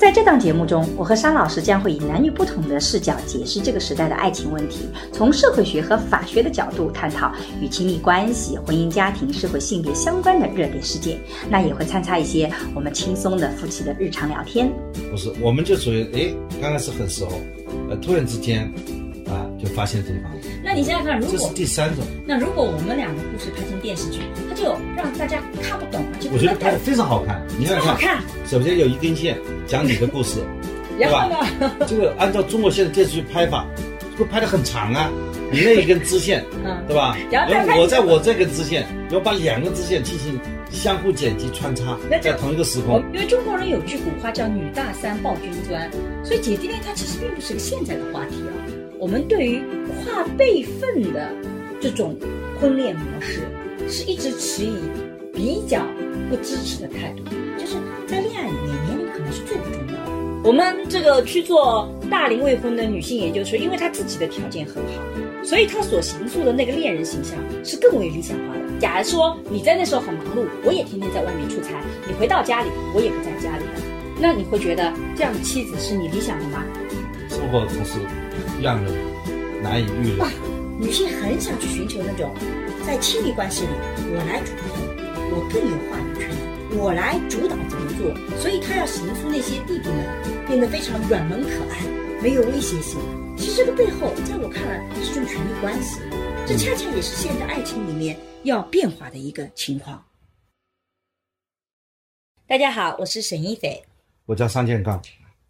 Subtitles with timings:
[0.00, 11.20] 在这档节目中，我和沙老师将会以男女不同的视角解释这个时代的爱情问题，从社会学和法学的角度探讨与亲密关系、婚姻家庭、社会性别相关的热点事件。
[11.50, 14.72] 那也会参差一些我们轻松的夫妻的日常聊天。
[15.10, 17.28] 不是，我们就属于哎，刚开始很熟，
[17.90, 18.72] 呃，突然之间
[19.30, 20.30] 啊，就发现对方。
[20.62, 27.40] 那你想想看，如果这是第三种，那如果我们两个故事拍成电视剧，它就让大家看不懂了，就我觉得拍的非常好看。
[27.58, 28.22] 你看好看。
[28.46, 30.40] 首先有一根线讲你的故事，
[30.98, 31.70] 然后呢？
[31.86, 33.66] 这个按照中国现在电视剧拍法，
[34.18, 35.10] 会拍的很长啊。
[35.52, 37.16] 你那一根支线， 嗯，对吧？
[37.30, 40.38] 然后我在我这根支线，要把两个支线进行
[40.70, 43.02] 相互剪辑穿插，在同一个时空。
[43.12, 45.90] 因为中国人有句古话叫“女大三抱金砖”，
[46.22, 48.54] 所以姐弟恋它其实并不是个现在的话题啊。
[49.00, 49.62] 我们对于
[50.04, 51.32] 跨辈分的
[51.80, 52.14] 这种
[52.60, 53.40] 婚恋模式，
[53.88, 54.76] 是一直持以
[55.32, 55.82] 比较
[56.28, 57.24] 不支持的态度。
[57.58, 60.42] 就是在恋爱里面，年龄可能是最不重要的。
[60.44, 65.02] 我们这个去做大龄未婚的女性研究说，因为她自己的条件很好，
[65.42, 68.78] 所以她所形塑的那个恋人形象是更为理想化的。
[68.78, 73.80] 假如说你在那时候很忙碌，我也天天在外面出差，你回到家里，我也不在家里的，
[74.20, 76.62] 那你会觉得这样的妻子是你理想的吗？
[77.30, 77.98] 生活总是。
[78.62, 78.92] 让人
[79.62, 80.26] 难以预料。
[80.78, 82.34] 女性很想去寻求那种，
[82.86, 83.72] 在亲密关系里，
[84.12, 84.66] 我来主动，
[85.30, 88.14] 我更有话语权，我来主导怎么做。
[88.38, 91.84] 所以她要形塑那些弟弟们，变得非常软萌可爱，
[92.22, 92.98] 没有威胁性。
[93.36, 96.00] 其实这个背后，在我看来是种权力关系。
[96.46, 100.04] 这恰恰也是现代爱情里面要变化的一个情况。
[102.46, 103.82] 大家好，我是沈一斐，
[104.26, 105.00] 我叫桑建刚。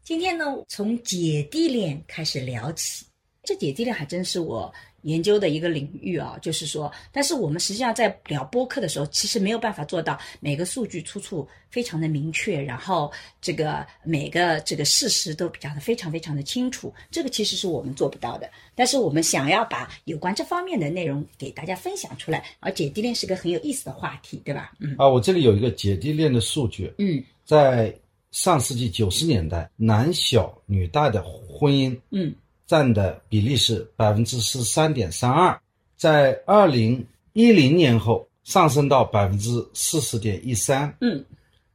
[0.03, 3.05] 今天呢，从姐弟恋开始聊起。
[3.43, 4.73] 这姐弟恋还真是我
[5.03, 6.37] 研究的一个领域啊。
[6.43, 16.93] 就是说，但是我们实际上在聊播客的时候，其实没有办法做到每个数据出处非常的明确，然后这个每个这个事实都讲的非常非常的清楚。
[17.11, 18.51] 这个其实是我们做不到的。
[18.75, 24.73] 但是我们想要把有关这方面的内容给大家分享出来，而姐弟恋是个很有意思的话题，对吧？
[24.81, 24.95] 嗯。
[24.99, 26.93] 啊，我这里有一个姐弟恋的数据。
[26.99, 27.95] 嗯，在。
[28.31, 32.33] 上世纪九十年代，男小女大的婚姻，嗯，
[32.65, 35.61] 占的比例是百分之十三点三二，
[35.97, 41.25] 在二零一零年后上升到百分之四十点一三，嗯，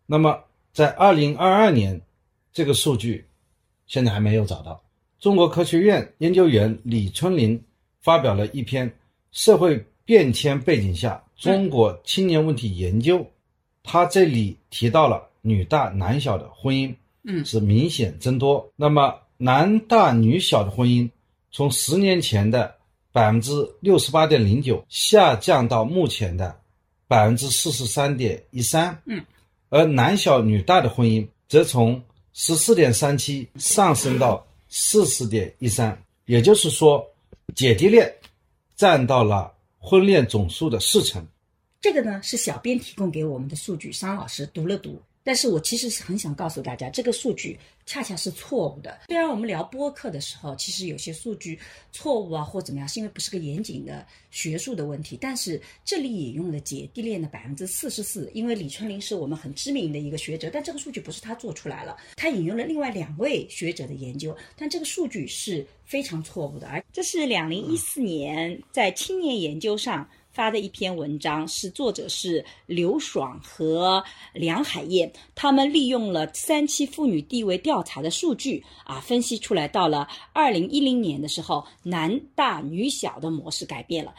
[0.06, 0.40] 那么
[0.72, 2.00] 在二零二二年，
[2.54, 3.26] 这个数据
[3.86, 4.82] 现在还没有找到。
[5.20, 7.62] 中国科学院研究员李春林
[8.00, 8.90] 发表了一篇
[9.34, 13.20] 《社会变迁背景下中国青年问题研究》，
[13.84, 15.28] 他这里提到了。
[15.45, 18.67] 女大男小的婚姻，嗯，是明显增多。
[18.75, 21.07] 那么男大女小的婚姻，
[21.51, 22.75] 从十年前的
[23.11, 26.59] 百分之六十八点零九下降到目前的
[27.07, 29.23] 百分之四十三点一三，嗯，
[29.69, 32.01] 而男小女大的婚姻则从
[32.33, 35.97] 十四点三七上升到四十点一三。
[36.25, 37.07] 也就是说，
[37.53, 38.12] 姐弟恋
[38.75, 41.23] 占到了婚恋总数的四成。
[41.79, 45.00] 这个呢，是小编提供给我们的数据，商老师读了读。
[45.25, 49.00] 但是我其实是很想告诉大家，这个数据恰恰是错误的。
[49.08, 51.58] 虽然我们聊播客的时候，其实有些数据
[51.91, 55.18] 错误啊，或怎么样，是因为不是个严谨的学术的问题。
[55.19, 66.68] 但是这里引用了姐弟恋的百分之四十四，因为李春林是我们很知名的一个学者，但这个数据不是他做出来了，他引用了另外两位学者的研究，但这个数据是非常错误的。
[66.68, 70.07] 而这是两零一四年在青年研究上。
[70.35, 74.03] 发的一篇文章是作者是刘爽和
[74.34, 84.13] 梁海燕，他们利用了三期妇女地位调查的数据啊，分析出来，到了二零一零年的时候，男大女小的模式改变了，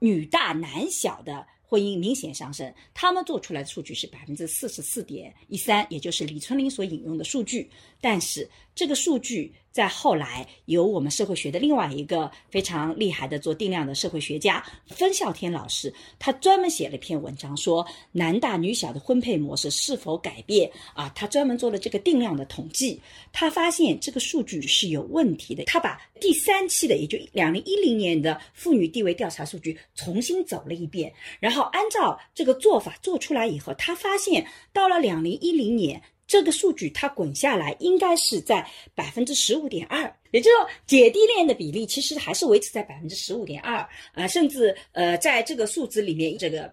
[0.00, 2.70] 女大男小的婚姻明显上升。
[2.92, 7.70] 他们做出来的数据是百分之四十四点一三，也就是李春林所引用的数据，
[8.02, 9.52] 但是这个数据。
[9.74, 21.10] 在后来，由我们社会学的另外一个非常厉害的做定量的社会学家分孝天老师，他专门写了一篇文章，说男大女小的婚配模式是否改变啊？
[21.12, 23.00] 他专门做了这个定量的统计，
[23.32, 25.64] 他发现这个数据是有问题的。
[25.64, 36.00] 他把第三期的，也就两零一零年的妇女地位调查数据重新走了一遍，然后按照这个做法做出来以后，他发现到了两零一零年。
[36.26, 46.72] 这个数据它滚下来应该是在百分之十五点二，也就是说，姐弟恋的比例其实还是维持在百分之十五点二啊，甚至呃，在这个数字里面，这个。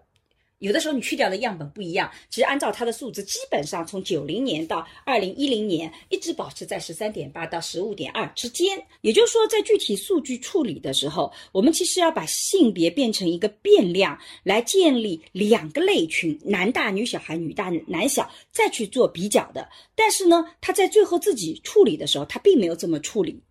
[0.62, 8.80] 有的时候你去掉的样本不一样，其实按照它的数字，基本上从九零年到二零一零年一直保持在十三点八到十五点二之间。
[9.02, 19.68] 也就是说，在具体数据处理的时候，我们其实要把性别变成一个变量，来建立两个类群，男大女小还女大男小，再去做比较的。
[19.96, 23.42] 但是呢，他在最后自己处理的时候，他并没有这么处理。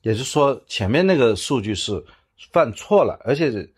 [0.00, 2.02] 也就是说，前面那个数据是
[2.50, 3.68] 犯错了，而且。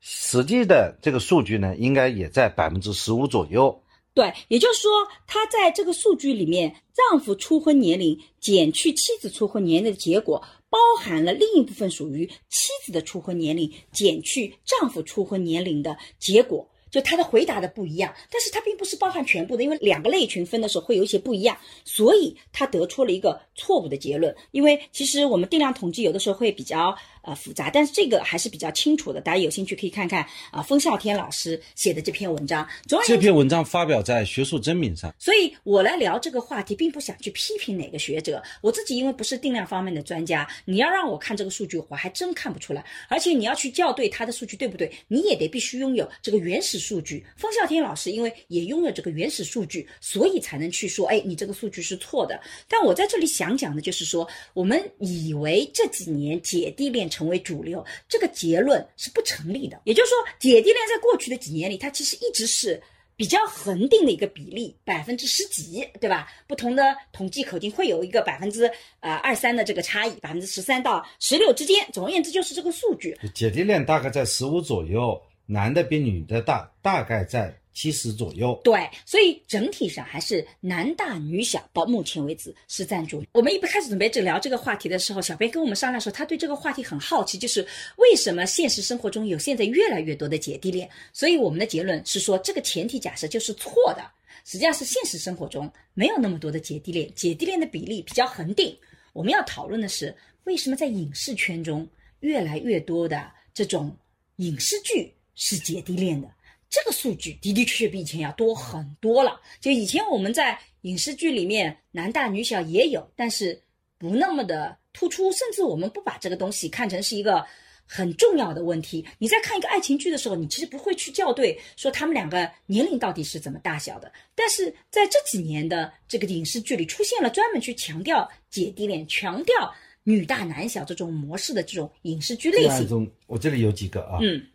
[0.00, 3.82] 实际的这个数据呢，应该也在百分之十五左右。
[4.14, 4.90] 对，也就是说，
[5.26, 16.68] 他在这个数据里面，丈夫初婚年龄减去妻子初婚年龄的结果，包含了另一部分属于妻子的初婚年龄减去丈夫初婚年龄的结果。
[16.90, 21.54] 就他的回答的不一样，但是他并不是包含全部的，因为两个类群分的时候会有一些不一样，
[21.84, 24.34] 所以他得出了一个错误的结论。
[24.52, 29.20] 因为其实我们定量统计有的时候会比较呃复杂，但是这个还是比较清楚的。
[29.20, 32.66] 大家有兴趣可以看看啊，封孝天老师写的这篇文章。
[33.06, 35.14] 这篇文章发表在《学术征名》上。
[35.18, 42.84] 所以我来聊这个话题，并不想去批评哪个学者，我自己因为不是定量方面的专家，你要让我看这个数据，我还真看不出来。
[43.08, 46.78] 而且你要去校对他的数据对不对，你也得必须拥有这个原始。
[46.78, 52.40] 数据，封孝天老师因为也拥有这个原始数据，所以才能去说，哎，你这个数据是错的。
[52.68, 59.80] 但我在这里想讲的就是说，我们以为这几年姐弟恋成为主流，这个结论是不成立的。
[59.84, 62.80] 也就是说，姐弟恋在过去的几年里，它其实一直是
[63.16, 66.28] 比较恒定的一个比例，百分之十几，对吧？
[66.46, 68.70] 不同的统计口径会有一个百分之
[69.00, 71.86] 呃二三的这个差异，百分之十三到十六之间。
[71.92, 73.16] 总而言之，就是这个数据。
[73.34, 75.20] 姐弟恋大概在十五左右。
[75.50, 78.60] 男的比女的大，大概在七十左右。
[78.64, 83.22] 对，所以整体上还是男大女小，到目前为止是占主。
[83.30, 87.64] 我们一开始准备这聊这个话题的时候，小编跟我们商量说，他对这个话题很好奇，就是
[87.98, 90.90] 为什么现实生活中有现在越来越多的姐弟恋？
[91.12, 94.02] 所以我们的结论是说，这个前提假设就是错的。
[94.44, 98.76] 实际上是现实生活中没有那么多的姐弟恋，姐弟恋的比例比较恒定。
[99.12, 100.12] 我们要讨论的是，
[100.44, 101.86] 为什么在影视圈中
[102.20, 103.96] 越来越多的这种
[104.38, 105.14] 影视剧？
[105.40, 106.28] 是姐弟恋的
[106.70, 109.40] 这个数据的的确确比以前要多很多了。
[109.60, 113.60] 就以前我们在影视剧里面男大女小也有，但是
[113.96, 117.44] 不那么的突出，甚至我们不把这个东西看成是一个
[117.84, 119.04] 很重要的问题。
[119.18, 124.12] 你在看一个爱情剧的时候，你其实不会去校对说他们两个年龄到底是怎么大小的。
[124.34, 129.74] 但是在这几年的这个影视剧里，出现了专门去强调姐弟恋、强调
[130.04, 133.10] 女大男小这种模式的这种影视剧类型。
[133.26, 134.46] 我这里有几个啊，嗯。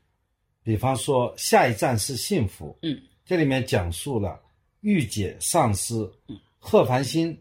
[0.64, 2.78] 比方说，下一站是幸福。
[2.82, 4.40] 嗯，这里面讲述了
[4.82, 6.12] 御姐上司
[6.58, 7.38] 贺繁星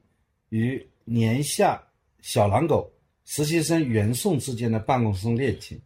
[0.49, 1.81] 与年下
[2.21, 2.93] 小狼狗
[3.25, 5.81] 实习生袁颂之间的办公室恋情。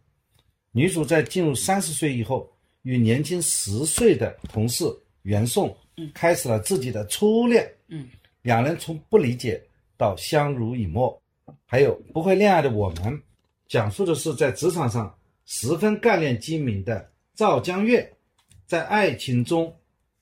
[0.71, 2.51] 女主在进入三十岁以后，
[2.81, 4.85] 与年轻十岁的同事
[5.21, 5.75] 袁颂，
[6.13, 7.71] 开始了自己的初恋。
[7.87, 8.07] 嗯，
[8.41, 9.63] 两人从不理解
[9.95, 11.19] 到相濡以沫。
[11.65, 13.21] 还有不会恋爱的我们，
[13.67, 17.09] 讲述的是在职场上十分干练精明的。
[17.37, 18.17] 赵江月
[18.65, 19.71] 在爱情中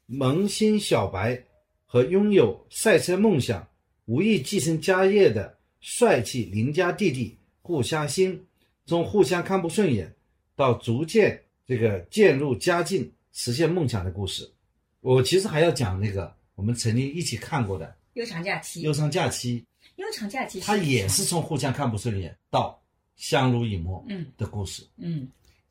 [0.05, 1.41] 萌新小白
[1.85, 3.65] 和拥有赛车梦想、
[4.03, 8.45] 无意继承家业的帅气邻家弟弟顾嘉欣，
[8.85, 10.13] 从互相看不顺眼
[10.57, 14.51] 到逐渐这个渐入佳境、实现梦想的故事。
[14.99, 17.85] 我其实还要讲那个我们曾经一起看过的
[18.15, 18.81] 《悠长假期》。
[18.83, 22.77] 悠长假期，悠长假期，他也是从互相看不顺眼到
[23.15, 24.85] 相濡以沫嗯的故事。
[24.97, 25.25] 嗯。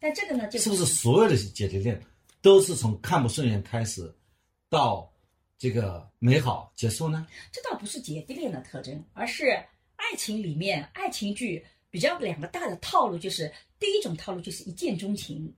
[0.05, 1.99] 但这个呢，就是不是所有的姐弟恋
[2.43, 4.15] 都是从看不顺眼开始，
[4.69, 5.11] 到
[5.57, 7.27] 这个美好结束呢？
[7.51, 9.53] 这倒不是姐弟恋的特征，而是
[9.97, 15.51] 爱情里面爱情剧比较两个大的套路，就是第一种套路就是一见钟情，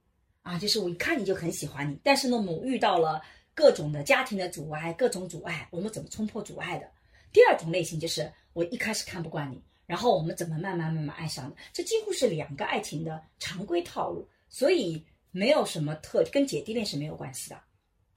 [0.43, 3.21] 啊，就是我一看你就很喜欢你，但是呢，我遇到了
[3.53, 6.89] 各种的家庭的阻碍，各种阻碍，我们怎么冲破阻碍的？
[7.33, 11.57] 第二种类型就是我一开始看不惯你，然后我们怎么慢慢慢慢爱上的？
[11.73, 14.25] 这几乎是两个爱情的常规套路。
[14.57, 17.61] 所以没有什么特跟姐弟恋是没有关系的，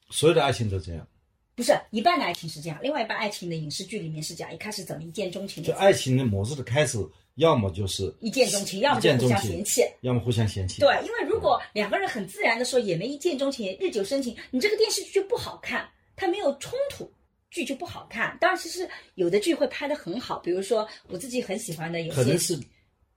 [0.09, 1.05] 所有的爱情都这样，
[1.53, 5.67] 不是一半的爱情是这样，另外一半爱情的影视剧里面是讲一开始怎么一见钟情的。
[5.67, 6.97] 就爱情的模式的开始，
[7.35, 10.79] 要么就是一见钟情，要么就互相嫌弃，要么互相嫌弃。
[10.79, 17.11] 对，因为如果两个人很自然的说也没一见钟情，日久生情，你这个电视剧就不好看，它没有冲突，
[17.49, 18.37] 剧就不好看。
[18.39, 22.57] 当然，其实有的剧会拍的很好，比如说我自己很喜欢的有些，可能是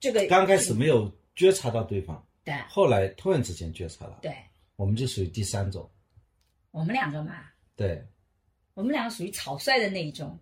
[0.01, 2.21] 这个刚开始没有觉察到对方。
[2.45, 4.35] 对，后来突然之间觉察了，对，
[4.77, 5.89] 我们就属于第三种，
[6.71, 7.35] 我们两个嘛，
[7.77, 8.05] 对，
[8.75, 10.37] 我们两个属于草率的那一种，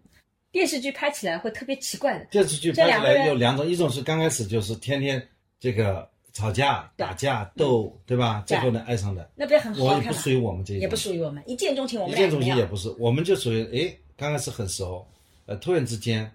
[0.50, 2.24] 电视剧拍起来会特别奇怪的。
[2.26, 5.22] 电视剧拍起来有两种，一种是刚开始就是天天
[5.58, 8.42] 这个吵架、打架、斗，对吧？
[8.46, 9.96] 最后呢爱上的，那不也很好看。
[9.96, 12.00] 我不属于我们这一种，也不属于我们一见钟情。
[12.00, 15.06] 我们一见钟情也不是，我们就属于哎，刚开始很熟，
[15.46, 16.30] 呃，突然之间。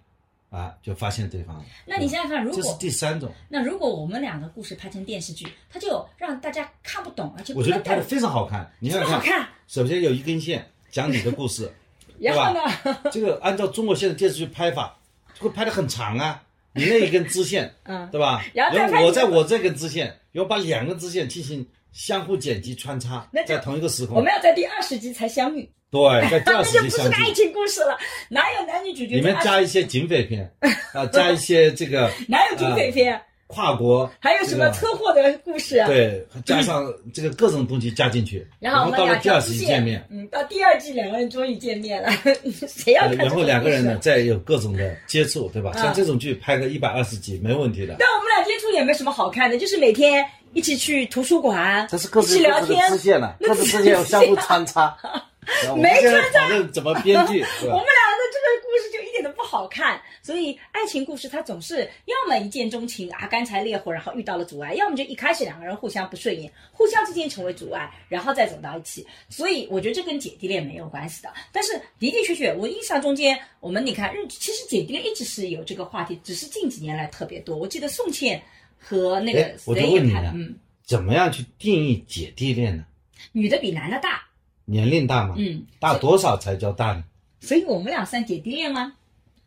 [0.55, 1.65] 啊，就发现对方了。
[1.85, 8.71] 那你想想看，如果这是第三种，那如果我们两个故事拍成电视剧，它就让大家看不懂，而且我觉得拍的非常好看。
[8.79, 11.71] 你看看，首先有一根线讲你的故事，
[12.19, 12.62] 然后呢？
[13.12, 14.97] 这个按照中国现在电视剧拍法，
[15.39, 16.41] 会拍的很长啊。
[16.77, 18.43] 你那一根支线， 嗯，对吧？
[18.53, 24.17] 然后我在我这根支线，要把两根支线进行相互剪辑穿插，在同一个时空。
[24.17, 25.67] 我们要在第二十集才相遇。
[25.89, 26.89] 对， 在第二十集相遇。
[26.89, 27.97] 那就不是爱情故事了，
[28.29, 29.15] 哪有男女主角？
[29.15, 30.53] 你们加一些警匪片
[30.93, 32.11] 啊，加一些这个。
[32.27, 33.19] 哪有警匪片？
[33.55, 34.12] 跨国。
[34.19, 35.81] 还有什么车祸的故事？
[35.88, 38.45] 对，加上这个各种东西加进去。
[38.59, 40.05] 然后到了第二季见面。
[40.12, 42.09] 嗯，到第二季两个人终于见面了，
[42.67, 43.17] 谁要看？
[43.17, 45.71] 然后两个人呢，再有各种的接触，对吧？
[45.74, 47.95] 像这种剧拍个一百二十集没问题的。
[47.97, 54.95] 但我们俩接触也没什么好看的，就是每天一起去图书馆，这是各自聊天，支线了，各自支线相互穿插。
[55.77, 57.39] 没穿插，怎么编剧？
[57.62, 60.01] 我们俩的这个故事就一点都不好看。
[60.25, 69.05] 所以爱情故事它总是要么一见钟情啊，干柴烈火，然后遇到了阻碍；要么就一开始两个人互相不顺眼，互相之间成为阻碍，然后再走到一起。
[69.29, 71.32] 所以我觉得这跟姐弟恋没有关系的。
[71.51, 77.55] 但是的的确确，我印象中间，我们你看日，其实姐弟恋一直是有这个话题，只是近几年来特别多。
[77.55, 78.41] 我记得宋茜
[78.79, 82.84] 和那个我就问你了，嗯，怎么样去定义姐弟恋呢？
[83.32, 84.24] 女的比男的大。
[84.65, 85.36] 年龄大吗？
[85.38, 87.03] 嗯，大多少才叫大呢？
[87.41, 88.94] 所以我们俩算姐弟恋吗？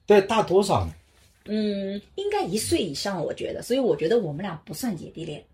[0.09, 0.93] 对，大多少呢？
[1.45, 3.63] 嗯，应该一岁以上，我觉得。
[3.63, 5.45] 所以我觉得我们俩不算姐弟恋，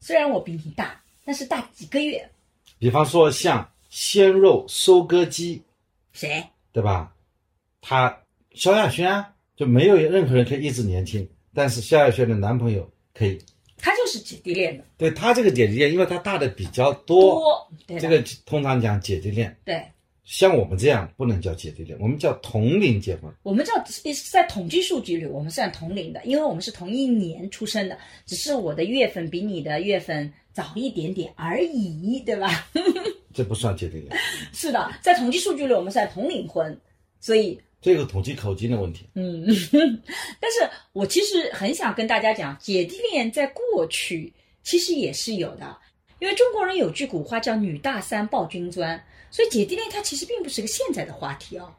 [0.00, 2.30] 虽然我比你大，但是大几个月。
[2.78, 5.62] 比方说像鲜肉收割机，
[6.12, 6.44] 谁？
[6.72, 7.14] 对吧？
[7.80, 8.20] 他
[8.54, 9.24] 萧亚轩
[9.56, 13.38] 就没有任何人可以一直年轻，但是萧亚轩的男朋友可以。
[13.78, 19.56] 他就是姐弟恋的，对他这个姐弟恋，因为他大的比较多，多这个通常讲姐弟恋。
[19.64, 19.84] 对，
[20.24, 23.32] 像我们这样不能叫姐弟恋，我们叫同龄结婚。
[23.42, 23.72] 我们叫
[24.30, 32.68] 在统计数据里，我们算同龄的，因为我们是同一年出生的，只是我的月份比你的月份早一点点而已，对吧？
[33.34, 34.16] 这不算姐弟恋。
[34.52, 36.78] 是的，在统计数据里，我们算同龄婚，
[37.20, 37.60] 所以。
[37.80, 39.44] 这个统计口径的问题，嗯，
[40.38, 45.76] 但是我其实很想跟大家讲，姐弟恋在过去其实也是有的，
[46.20, 51.74] 因为中国人有句古话叫“女大三抱金砖”，所以姐弟恋它其实并不是个现在的话题哦。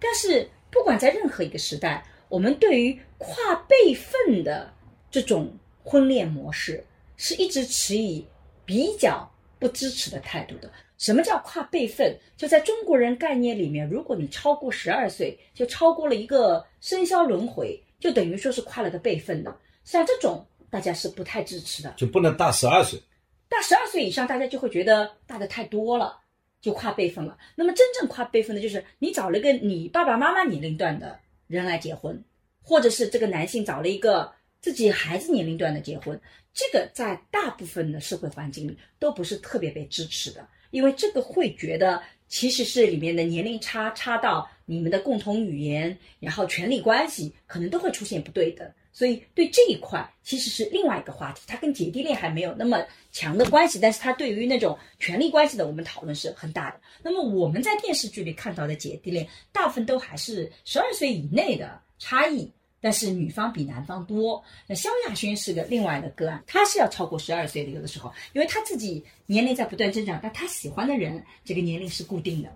[0.00, 4.72] 但是不管在任何一个时代，我们对于跨辈分的
[5.10, 5.52] 这种
[5.84, 6.82] 婚恋模式，
[7.16, 8.26] 是一直持以
[8.64, 10.70] 比较不支持的态度的。
[10.96, 12.16] 什么叫跨辈分？
[12.36, 19.52] 就在中国人概念里面，如果你超过十二岁，就超过了一个生肖轮回，就等于说是跨了个辈分的。
[19.82, 23.00] 像这种，大家是不太支持的，就不能大十二岁。
[23.48, 26.20] 大十二岁以上，大家就会觉得大的太多了，
[26.62, 27.36] 就跨辈分了。
[27.54, 32.24] 那么真正跨辈分的，就是你找了个你爸爸妈妈年龄段的人来结婚，
[32.62, 36.18] 或者是这个男性找了一个自己孩子年龄段的结婚，
[36.54, 40.48] 这个在大部分的社会环境里都不是特别被支持的。
[40.70, 56.80] 因为这个会觉得，其实是里面的年龄差差到你们的共同语言，然后权力关系可能都会出现不对等，所以对这一块其实是另外一个话题，它跟姐弟恋还没有那么强的关系，但是它对于那种权力关系的我们讨论是很大的。
[57.02, 62.52] 那么我们在电视剧里看到的姐弟恋，大部分都还是十二岁以内的差异。
[62.84, 64.42] 但是女方比男方多。
[64.66, 72.48] 那萧亚轩是个另外的个案，他是要超过十二岁的，有的时候，因为他自己年龄在不断增长，但他喜欢的人这个年龄是固定的。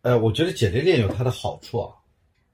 [0.00, 1.92] 呃，我觉得姐弟恋有它的好处啊。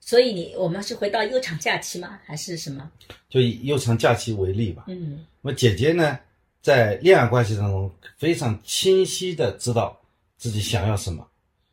[0.06, 2.16] 所以你我们是回到悠长假期吗？
[2.25, 2.88] 还是什么？
[3.28, 4.84] 就以悠长假期为例吧。
[4.86, 5.26] 嗯。
[5.42, 6.16] 那么姐姐呢，
[6.62, 10.00] 在恋爱关系当中非常清晰的知道
[10.38, 11.26] 自己想要什么，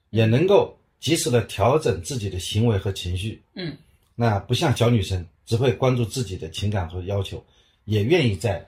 [0.09, 3.39] 也能够及时的调整自己的行为和情绪。
[3.53, 3.77] 嗯。
[4.15, 7.43] 那不像小女生，只会关注自己的情感和要求，
[7.85, 8.65] 也愿意在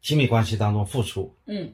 [0.00, 1.34] 亲密关系当中付出。
[1.46, 1.72] 嗯，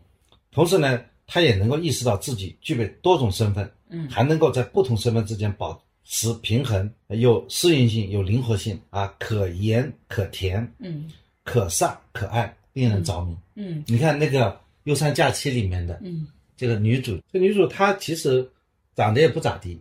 [0.50, 5.78] 同时呢，她也能够意识到自己具备多种身份，嗯，还能够在不同身份之间保
[6.10, 11.06] 持平衡，有适应性，有灵活性啊，可盐可甜，嗯，
[11.44, 13.36] 可飒可爱，令人着迷。
[13.56, 14.50] 嗯，你看那个
[14.84, 18.50] 《忧伤假期》里面的，嗯，这个女主，这女主她其实
[18.96, 19.78] 长得也不咋地。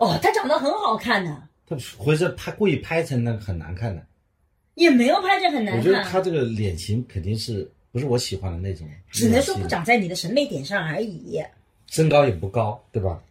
[0.00, 1.42] 哦，她长得很好看的。
[1.66, 4.02] 她或者拍故意拍成那个很难看的，
[4.76, 5.78] 也没有拍成很难看。
[5.78, 11.38] 我觉得她这个脸型肯定是不是我喜欢的那种，只能说不长在你的审美点上而已。
[11.90, 13.22] 身高也不高，对吧？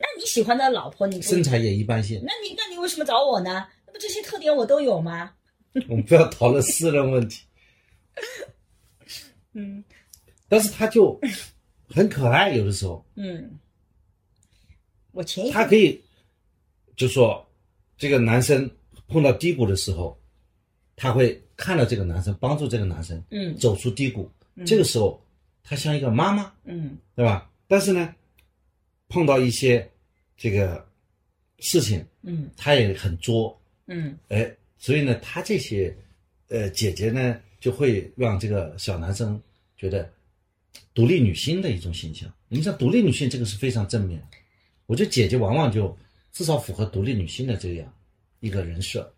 [0.00, 2.20] 那你喜欢的老婆，你身材也一般性。
[2.24, 3.68] 那你那你为什么找我呢？
[3.86, 5.32] 那不这些特点我都有吗？
[5.88, 7.44] 我们不要讨论私人问题。
[9.52, 9.84] 嗯
[10.48, 11.20] 但是他就
[11.88, 13.58] 很可爱，有的时候嗯，
[15.12, 16.02] 我前一他可以
[16.96, 17.46] 就说
[17.96, 18.68] 这个男生
[19.06, 20.18] 碰到低谷的时候，
[20.96, 24.30] 他会看到这个男生，帮助这个男生嗯走出低谷。
[24.66, 25.22] 这个时候，
[25.62, 27.50] 他像一个妈妈，嗯对吧？
[27.68, 28.14] 但是呢，
[29.10, 29.86] 碰到一些
[30.36, 30.86] 这个
[31.58, 35.94] 事情，嗯他也很作，嗯哎，所以呢，他这些
[36.48, 39.38] 呃姐姐呢，就会让这个小男生
[39.76, 40.10] 觉得
[40.94, 42.32] 独立女性的一种形象。
[42.48, 44.22] 你像独立女性这个是非常正面，
[44.86, 45.94] 我觉得姐姐往往就
[46.32, 47.92] 至少符合独立女性的这样
[48.38, 49.12] 一个人设。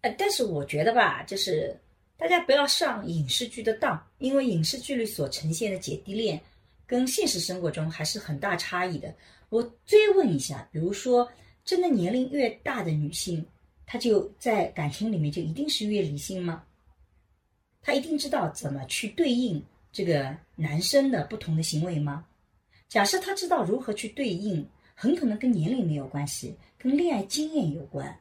[0.00, 1.78] 呃，但是我觉得吧，就是
[2.16, 6.40] 大家不要上影视剧的当，因为影视剧里所呈现的姐弟恋，
[6.92, 9.14] 跟现实生活中还是很大差异的。
[9.48, 11.26] 我追问一下，比如说，
[11.64, 13.42] 真的年龄越大的女性，
[13.86, 16.62] 她就在感情里面就一定是越理性吗？
[17.80, 22.26] 她一定知道怎么去对应这个男生的不同的行为吗？
[22.90, 24.62] 假设她知道如何去对应，
[24.94, 28.14] 很可能跟年龄没有关系，跟恋爱经验有关。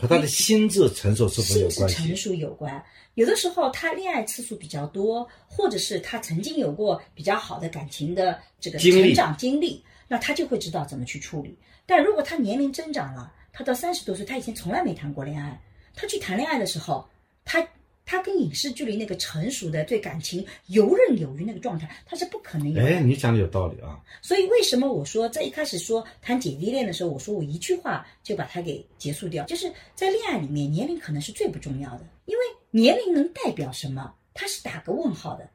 [0.00, 1.94] 和他的心智成熟是否心智有关系？
[1.96, 2.82] 成熟有关。
[3.14, 11.54] 有的时候他恋爱次数比较多，或者是他曾经有过比较好的感情的这个成长经历，那他就会知道怎么去处理。
[11.84, 15.60] 但如果他年龄增长了，他到三十多岁，他以前从来没谈过恋爱，
[15.94, 17.06] 他去谈恋爱的时候，
[17.44, 17.62] 他
[18.10, 22.82] 他跟影视剧里那个成熟的对感情游刃有余那个状态，他是不可能有的。
[22.84, 24.00] 哎，你讲的有道理啊。
[24.20, 34.12] 所以为什么我说在一开始说谈姐弟恋的时候，我说我一句话就把它给结束掉，就是在恋爱里面，年龄可能是最不重要的，因为年龄能代表什么？
[34.34, 35.48] 它是打个问号的。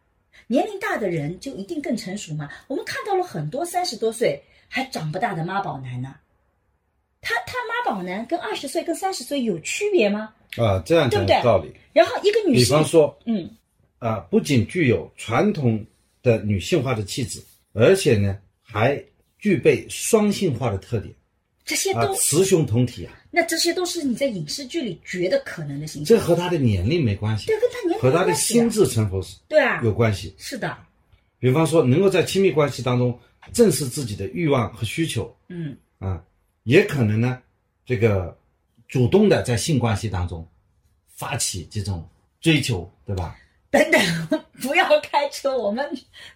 [0.48, 2.50] 年龄大的人就一定更成熟吗？
[2.70, 6.16] 我们看到了很多三十多岁还长不大的妈宝男呢。
[7.26, 10.32] 他他妈宝男跟二十岁跟三十岁有区别吗？
[10.58, 11.74] 啊，这样讲有对不对道理。
[11.92, 13.50] 然后一个女比，方说，嗯，
[13.98, 15.84] 啊，不仅具有传统
[16.22, 19.04] 的女性化的气质，而且呢，还
[19.40, 21.18] 具备双性化的特点啊，
[21.66, 23.14] 这些都、雌雄同体啊。
[23.32, 30.32] 那这些都是你在影视剧里觉得可能的形象，这和他的年龄没关系对，，跟他年龄和他的心智成熟是对啊，有关系。
[30.38, 30.78] 是的，
[31.40, 33.18] 比方说，能够在亲密关系当中
[33.52, 35.76] 正视自己的欲望和需求嗯。
[35.98, 36.22] 啊，
[36.66, 37.42] 也可能呢，
[37.86, 38.38] 这个
[38.88, 40.46] 主动的在性关系当中
[41.16, 42.08] 发起这种
[42.42, 43.36] 追求，对吧？
[43.72, 45.86] 等等，不要开车，我们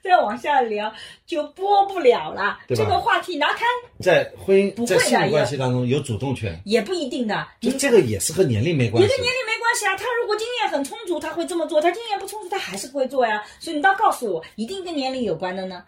[0.03, 0.93] 再往下聊
[1.25, 2.59] 就播不了了。
[2.67, 3.63] 这个话题拿开
[4.01, 9.21] 在婚姻在性关系当中有主动权，也不一定的，你就这个也是和年龄没关系你跟。
[9.21, 9.95] 年龄没关系啊。
[9.95, 13.41] 他如果经验很充足，他会这么做；他经验不充足，他还是不会做呀。
[13.59, 15.85] 所以你倒告诉我，一定跟年龄有关的呢？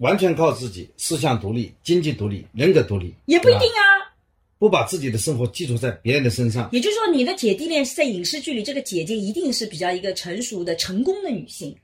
[0.00, 4.12] 完全靠自己，思想独立、经济独立、人格独立，也不一定啊。
[4.58, 6.68] 不把自己的生活寄托在别人的身上。
[6.70, 11.74] 也就是说，你的姐弟恋是在影视剧里，这个姐姐一定是比较一个成熟的、成功的女性。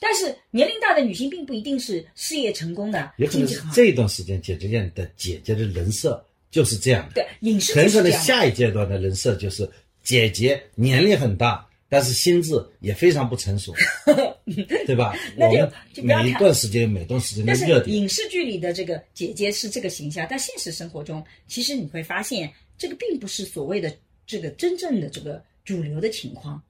[0.00, 3.38] 但是年龄大的女性并不一定是事业成功的，也可。
[3.38, 8.10] 能是这段时间姐姐恋的姐姐的人设就是这样的，对影视剧很的。
[8.10, 9.68] 下一阶段的人设就是
[10.02, 13.72] 姐姐年龄很大，但是心智也非常不成熟，
[14.84, 15.14] 对吧？
[15.36, 15.56] 那就
[15.92, 26.60] 就不要谈每一段时间每段时间的但是热点，影视剧里的这个姐姐是这个形象，但现实生活中，其实你会发现，这个并不是所谓的这个真正的这个主流的情况，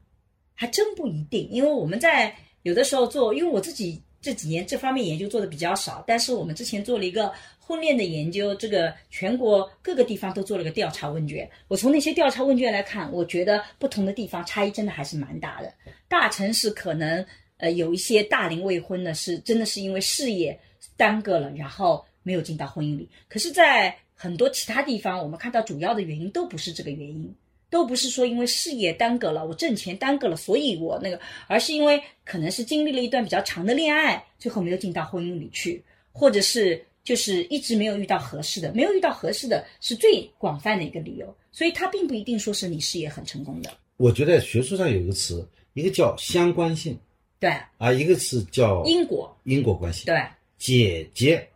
[0.54, 1.48] 还真不一定。
[1.50, 7.32] 因为我们在有的时候做，因为我自己这几年这方面研究做的比较少，但是我们之前做了一个
[7.66, 11.48] 婚恋的研究，这个全国各个地方都做了个调查问卷。
[11.66, 15.72] 我从那些调查问卷来看，我觉得不同的地方差异真的还是蛮大的。
[16.06, 17.24] 大城市可能
[17.56, 20.58] 呃有一些大龄未婚的是真的是因为事业
[20.94, 23.08] 耽搁了，然后没有进到婚姻里。
[23.28, 27.34] 可是，在很多其他地方，我们看到主要的原因都不是这个原因，
[27.70, 46.98] 都不是说因为事业耽搁了，我挣钱耽搁了，所以我那个，而是因为可能是经历了一段比较长的恋爱，最后没有进到婚姻里去，或者是就是一直没有遇到合适的，没有遇到合适的是最广泛的一个理由，所以它并不一定说是你事业很成功的，我觉得学术上有一个词，一个叫相关性
[47.38, 50.06] 对，啊，一个是叫因果，因果关系。
[50.06, 50.20] 对，
[50.56, 51.46] 姐姐，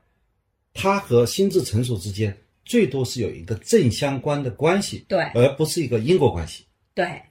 [0.75, 7.23] 她和心智成熟之间最多是有一个正相关的关系，对而不是一个因果关系，对，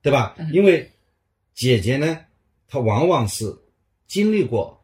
[0.00, 0.34] 对吧？
[0.38, 0.90] 嗯因为
[1.52, 2.24] 姐姐呢，
[2.68, 3.44] 她往往是
[4.06, 4.75] 经历过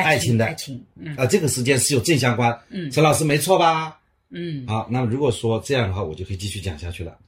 [0.00, 0.46] 爱情的。
[0.46, 1.14] 爱情，嗯。
[1.16, 2.58] 啊、这个时间是有正相关。
[2.70, 2.90] 嗯。
[2.90, 4.00] 陈老师没错吧？
[4.30, 4.66] 嗯。
[4.66, 7.18] 好，那么如果说这样的话，我就可以继续讲下去了。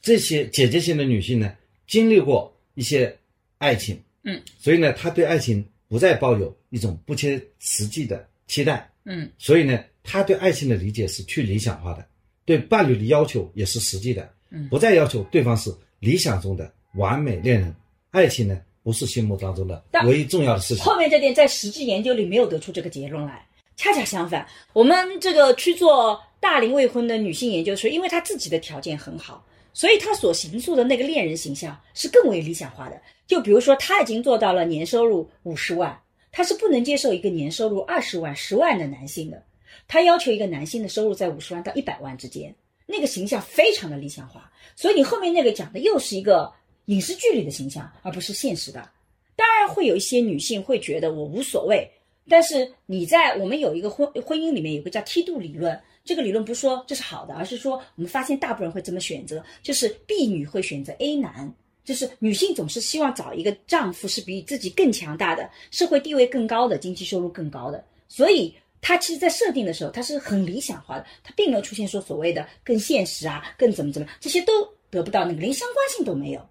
[0.00, 1.54] 这些姐姐型的女性呢，
[1.86, 3.16] 经历过一些
[3.58, 9.30] 爱情，嗯，所以呢，她对爱情不再抱有一种不切实际的期待，嗯。
[9.38, 12.04] 所以呢，她对爱情的理解是去理想化的，
[12.44, 14.68] 对伴侣的要求也是实际的，嗯。
[14.68, 17.72] 不再要求对方是理想中的完美恋人。
[18.10, 20.84] 爱情呢，不是心目当中的但唯一重要的事情。
[20.84, 33.00] 后面这点在实际研究里没有得出这个结论来，恰恰相反，我们这个去做大龄未婚的女性研究时，因为她自己的条件很好，所以她所形塑的那个恋人形象是更为理想化的。
[33.26, 35.98] 就比如说，她已经做到了年收入五十万，
[36.32, 39.42] 她是不能接受一个年收入二十万、十万的男性的，
[39.86, 42.54] 她要求一个男性的收入在五十万到一百万之间，
[42.86, 44.50] 那个形象非常的理想化。
[44.74, 46.52] 所以你后面那个讲的又是一个
[46.86, 48.88] 影视剧里的形象，而不是现实的。
[49.36, 51.88] 当然会有一些女性会觉得我无所谓，
[52.28, 61.52] 但是你在我们有一个婚婚姻里面有个叫梯度理论，这个理论不是说这是好的，而是说我们发现大部分人会这么选择，就是 B 女会选择 A 男，
[61.84, 68.54] 就是女性总是希望找一个丈夫是比自己更强大的，社会地位更高的，经济收入更高的，所以。
[68.84, 74.52] 她其实，在设定的时候，她是很理想化的，她并没有出现说所谓的更现实啊、更怎么怎么，这些都
[74.90, 76.44] 得不到那个，连相关性都没有。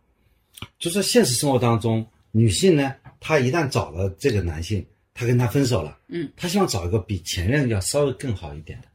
[0.80, 8.88] 就是现实生活当中，女性呢，她一旦找了这个男性，她跟他分手了，嗯，她希望找一个比前任要稍微更好一点的，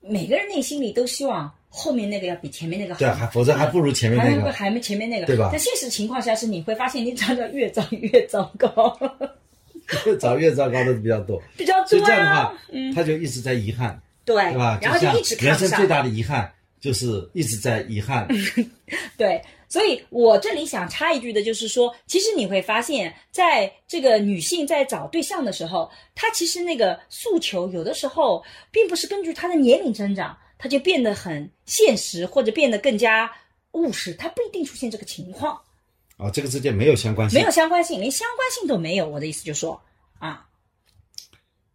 [0.00, 4.52] 每个人内心里都希望后面那个要比前面那个好，对啊，还否则还不如前面那个。
[4.52, 8.96] 还没前面那个，对吧但现实情况下是你会发现你找的越长越糟糕，
[10.06, 12.54] 越找越糟糕的比较多， 比较多所以这样的啊话，，
[12.94, 14.78] 他就一直在遗憾，对，对吧？
[14.80, 18.28] 然后像就一直看人生最，大的遗憾就是一直在遗憾。
[19.16, 19.42] 对，
[19.74, 33.28] 所以我这里想插一句的就是说，其实你会发现在这个女性在找对象的时候，她其实那个诉求有的时候并不是根据她的年龄增长，她就变得很现实或者变得更加
[33.72, 35.60] 务实，她不一定出现这个情况。
[36.18, 37.36] 啊，这个之间没有相关性。
[37.36, 39.08] 没有相关性，连相关性都没有。
[39.08, 39.82] 我的意思就是说，
[40.20, 40.46] 啊，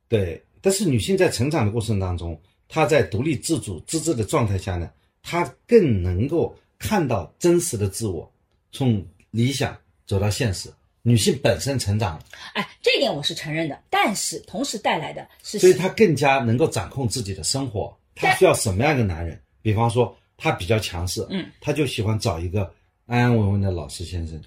[0.08, 4.90] 对，但是女性在成长的过程当中，她在独立自主、自治的状态下呢，
[5.22, 8.32] 她更能够看到真实的自我，
[8.72, 10.74] 从理想走到现实。
[11.02, 17.98] 女性本身成长了，哎，这点我是承认的，但是同时带来的是，所以她更加能够掌控自己的生活。
[18.16, 19.42] 她需要什么样的男人？
[19.62, 22.74] 比方说，她比较强势，嗯，她就喜欢找一个
[23.06, 24.40] 安安稳稳的老实先生。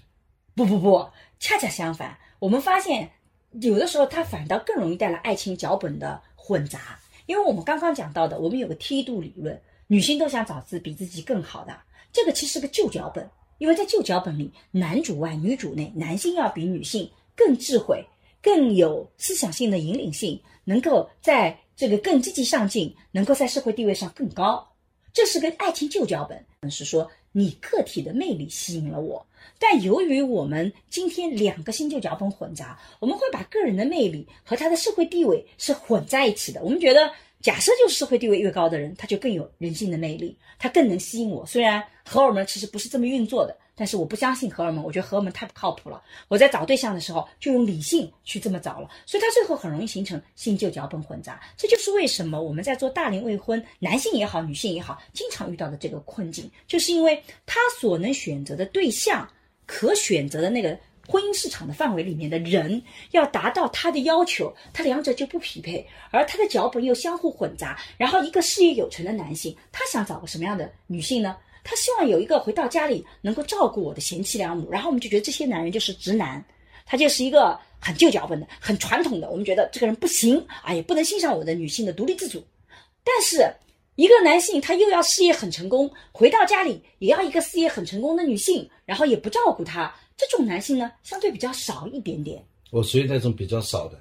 [0.55, 1.09] 不不不，
[1.40, 3.11] 恰恰相反，我们发现
[3.53, 11.75] 有的时候她反倒更容易带来爱情脚本的混杂，因为我们刚刚讲到的，我们有个梯度理论，女性都想找自比自己更好的，
[12.12, 18.05] 这个其实是个旧脚本，因为在旧脚本里，男主外女主内，男性要比女性更智慧、
[18.42, 24.68] 更有思想性的引领性，能够在这个更积极上进，能够在社会地位上更高。
[25.12, 29.27] 这是个爱情旧脚本，是说你个体的魅力吸引了我，
[29.59, 36.62] 但由于我们今天两个新旧脚本混杂，我们会把个人的魅力和他的社会地位是混在一起的。
[36.62, 37.11] 我们觉得，
[37.42, 41.44] 假设就是社会地位越高的人，他就更有人性的魅力，他更能吸引我。
[41.44, 46.00] 虽然荷尔蒙其实不是这么运作的，但是我不相信荷尔蒙，我觉得荷尔蒙太不靠谱了。
[46.28, 51.42] 我在找对象的时候就用理性去这么找了，所以他最后很容易形成新旧脚本混杂。
[51.57, 59.28] 这就是为什么我们在做大龄未婚，男性也好，女性也好，经常遇到的这个困境，就是因为他所能选择的对象，
[59.66, 60.78] 可选择的那个。
[61.08, 67.78] 婚姻市场的范围里面的人要达到他的要求，他两者就不匹配，而他的脚本又相互混杂。
[67.96, 71.36] 然后，一个事业有成的男性，他想找个什么样的女性呢？
[71.64, 74.70] 他希望有一个回到家里能够照顾我的贤妻良母。
[74.70, 76.44] 然后我们就觉得这些男人就是直男，
[76.84, 79.30] 他就是一个很旧脚本的、很传统的。
[79.30, 82.44] 我们觉得这个人不行啊，也不能欣赏我的女性的独立自主。
[83.04, 83.48] 但是，
[83.94, 89.94] 一个男性他又要事业很成功，回到家里也要一个事业很成功的女性，然后也不照顾他。
[90.30, 92.44] 这种男性呢，相对比较少一点点。
[92.70, 94.00] 我属于那种比较少的。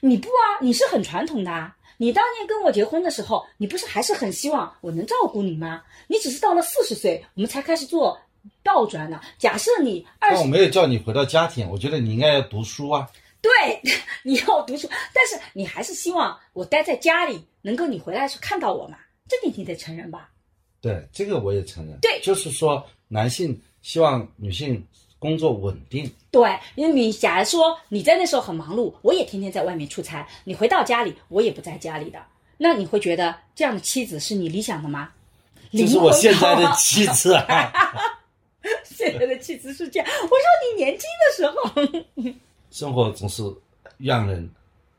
[0.00, 0.58] 你不啊？
[0.60, 1.76] 你是很传统的啊。
[1.98, 5.82] 你当年跟我结婚的时候，你不是还是很希望我能照顾你吗？
[6.06, 8.18] 你只是到了四十岁，我们才开始做
[8.62, 9.20] 倒转呢。
[9.36, 13.08] 假设你二十，但我没有叫你回到家庭，我觉得你应该要读书啊。
[13.40, 13.50] 对，
[14.24, 18.98] 你要读书，但是你还是希望我待在家里，能够你回来的时候看到我嘛？
[19.28, 20.30] 这点你得承认吧？
[20.80, 21.98] 对，这个我也承认。
[22.00, 24.84] 对就是说男性希望女性
[25.18, 26.10] 工作稳定。
[26.30, 32.18] 对，因为你假如说你在那时候很忙碌，我也天天在外面出差，你回到家里，我也不在家里的，
[32.56, 35.10] 那你会觉得这样的妻子是你理想的吗？
[35.72, 37.72] 就是我现在的妻子啊。
[38.84, 40.08] 现在的妻子是这样。
[40.22, 40.36] 我说
[40.76, 42.32] 你年轻的时候，
[42.70, 43.42] 生活总是
[43.96, 44.48] 让人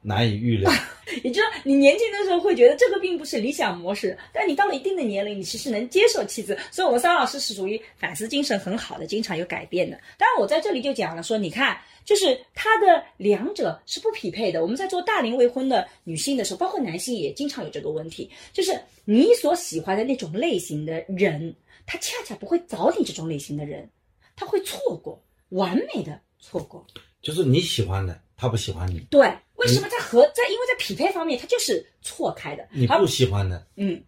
[0.01, 0.71] 难以预料。
[1.23, 6.57] 也就是说，你年轻的时候会觉得这个并不是理想模式，但你到了一定的年龄，你其实能接受妻子。
[6.71, 9.99] 所以，我们桑老师是属于反思精神很好的，经常有改变的。
[10.17, 14.61] 当然，我在这里就讲了说，你看，就是他的两者是不匹配的。
[14.61, 21.53] 我们在做大龄未婚的女性的时候，包括男性也经常有这个问题，就是你所喜欢的那种类型的人，
[21.87, 23.89] 他恰恰不会找你这种类型的人，
[24.35, 26.85] 他会错过，完美的错过。
[27.21, 29.27] 就是你喜欢的，他不喜欢你；对，
[29.59, 32.67] 为什么在和在因为在匹配方面，他就是错开的。
[32.71, 34.03] 你不喜欢的，嗯，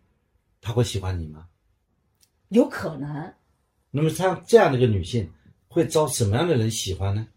[0.61, 1.47] 他会喜欢你吗？
[2.49, 3.33] 有可能。
[3.91, 5.31] 那么像这样的一个女性，
[5.67, 7.27] 会招什么样的人喜欢呢？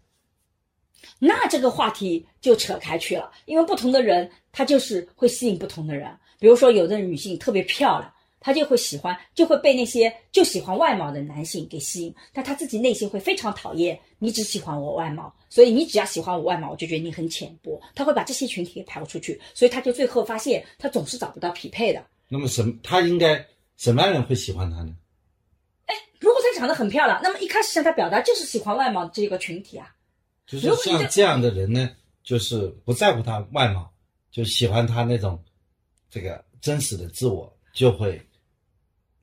[1.19, 6.17] 那这个话题就扯开去了，因为不同的人，他就是会吸引不同的人。
[6.39, 8.13] 比如说，有的女性特别漂亮，
[8.45, 17.81] 她就会喜欢，就会被那些就喜欢外貌的男性给吸引，但她自己内心会非常讨厌你只喜欢我外貌，所以你只要喜欢我外貌，我就觉得你很浅薄。
[17.95, 22.05] 她会把这些群体给排出去，所以她就最后发现，她总是找不到匹配的。
[22.27, 23.43] 那么什么，他应该
[23.77, 24.95] 什么样人会喜欢他呢？
[25.87, 29.91] 哎如果她长得很漂亮，那么一开始向她表达就是喜欢外貌这个群体啊。
[30.45, 31.89] 就是像这样的人呢，
[32.23, 33.91] 就是不在乎他外貌，
[34.29, 35.43] 就喜欢他那种
[36.11, 38.21] 这个真实的自我，就会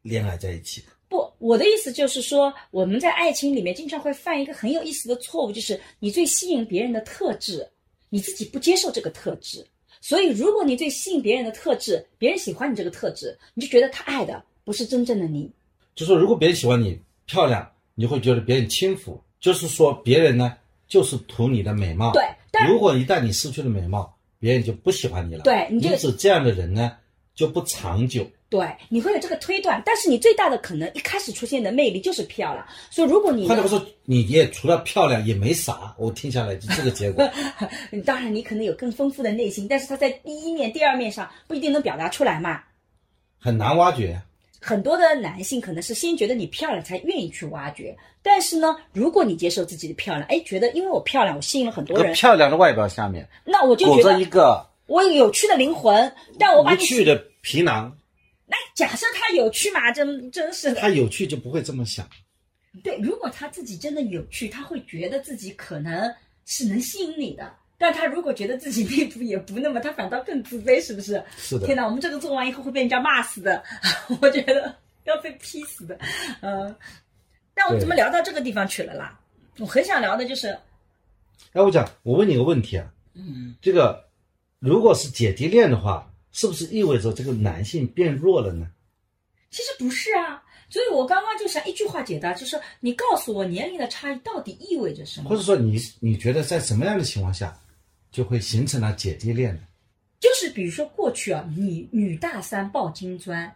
[0.02, 0.82] 恋爱在一起。
[1.08, 7.68] 不，我的意思就是说，我们在爱情里面经常会犯一个很有意思的错误，就是你最吸引别人的特质，
[8.08, 9.66] 你自己不接受这个特质。
[10.00, 15.50] 所以，如果你最吸引别人的特质，别人喜欢你这个特质，你就觉得他爱的不是真正的你。
[15.94, 20.56] 就说如果别人喜欢你漂亮，你会觉得别人轻浮，就是说别人呢
[20.88, 22.12] 就是图你的美貌。
[22.14, 25.42] 对，但如果一旦你失去了美貌，别人就不喜欢你了。
[25.42, 26.96] 对你这个因此这样的人呢
[27.34, 28.26] 就不长久。
[28.52, 32.62] 对你会有这个推断，但是你最大的可能一开始出现的魅力就是漂亮。
[32.90, 35.94] 所以，如果你换句话说，你也除了漂亮也没啥。
[35.96, 37.26] 我听下来就这个结果。
[38.04, 42.60] 当然你可能有更丰富的内心，但是他在第一面、第二面上不一定能表达出来嘛。
[43.40, 44.20] 很难挖掘。
[44.60, 57.96] 很多的男性可能是先觉得你漂亮才愿意去挖掘，但是呢，如果你接受自己的漂亮，哎，觉得因为我漂亮，我吸引了很多人，漂亮的外表下面那我就觉得一个我有有趣的灵魂，但我把你无趣的皮囊，
[58.52, 60.80] 那假设他有趣嘛，真真是的。
[60.82, 62.06] 他有趣就不会这么想。
[62.84, 67.50] 对，如果他自己真的有趣，他会觉得自己可能是能吸引你的。
[67.78, 71.24] 但他如果觉得自己并不也不那么，他反倒更自卑，是不是？
[71.38, 73.64] 是的天哪，我们这个做完以后会被人家骂死的，
[74.20, 75.98] 我觉得要被劈死的。
[76.42, 76.76] 嗯，
[77.54, 79.18] 但我们怎么聊到这个地方去了啦？
[79.58, 80.48] 我很想聊的就是，
[81.52, 84.08] 哎，我讲，我问你个问题啊，嗯，这个
[84.58, 88.70] 如果是姐弟恋的话，是不是意味着这个男性变弱了呢？
[89.50, 90.42] 其实不是啊。
[90.68, 95.36] 所以我刚刚就想一句话解答，就是你告诉我年龄的差异到底意味着什么或？
[95.36, 97.54] 者说你你觉得在什么样的情况下
[98.10, 99.60] 就会形成了姐弟恋呢？
[100.18, 103.54] 就是比如说过去啊，女女大三抱金砖，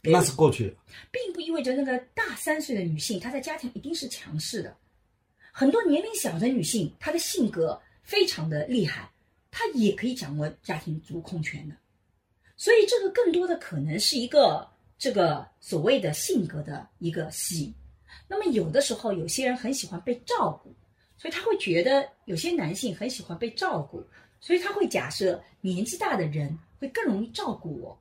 [0.00, 0.74] 那是过去，
[1.10, 4.74] 并不意味着那个大三岁的女性她在家庭一定是强势的。
[5.52, 9.10] 很多年龄小的女性，她的性格非常的厉害，
[9.50, 11.74] 她也可以掌握家庭主控权的。
[12.56, 14.66] 所以这个更多的可能是一个
[14.98, 17.74] 这个所谓的性格的一个吸引。
[18.28, 20.74] 那么有的时候，有些人很喜欢被照顾，
[21.16, 24.02] 所以他会觉得有些男性很喜欢被照顾，
[24.40, 27.98] 所以他会假设年纪大的人会更容易照顾我，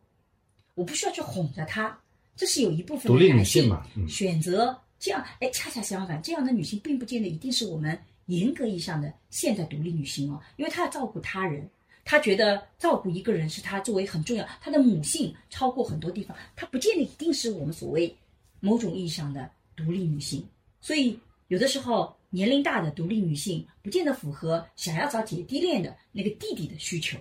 [0.74, 1.96] 我不需要去哄着他。
[2.36, 11.70] 这是有一部分独立女性性嘛嗯选择这样，哎，恰恰相反，这样的女性并不见得一定是我们严格意义上的现代独立女性哦，因为她要照顾他人，
[12.06, 18.16] 她觉得照顾一个人是他作为很重要，他的母性超过很多地方，他不见得一定是我们所谓
[18.60, 20.48] 某种意义上的独立女性，
[20.80, 27.18] 所以有的时候年龄大的独立女性不见得符合想要找姐弟恋的那个弟弟的需求。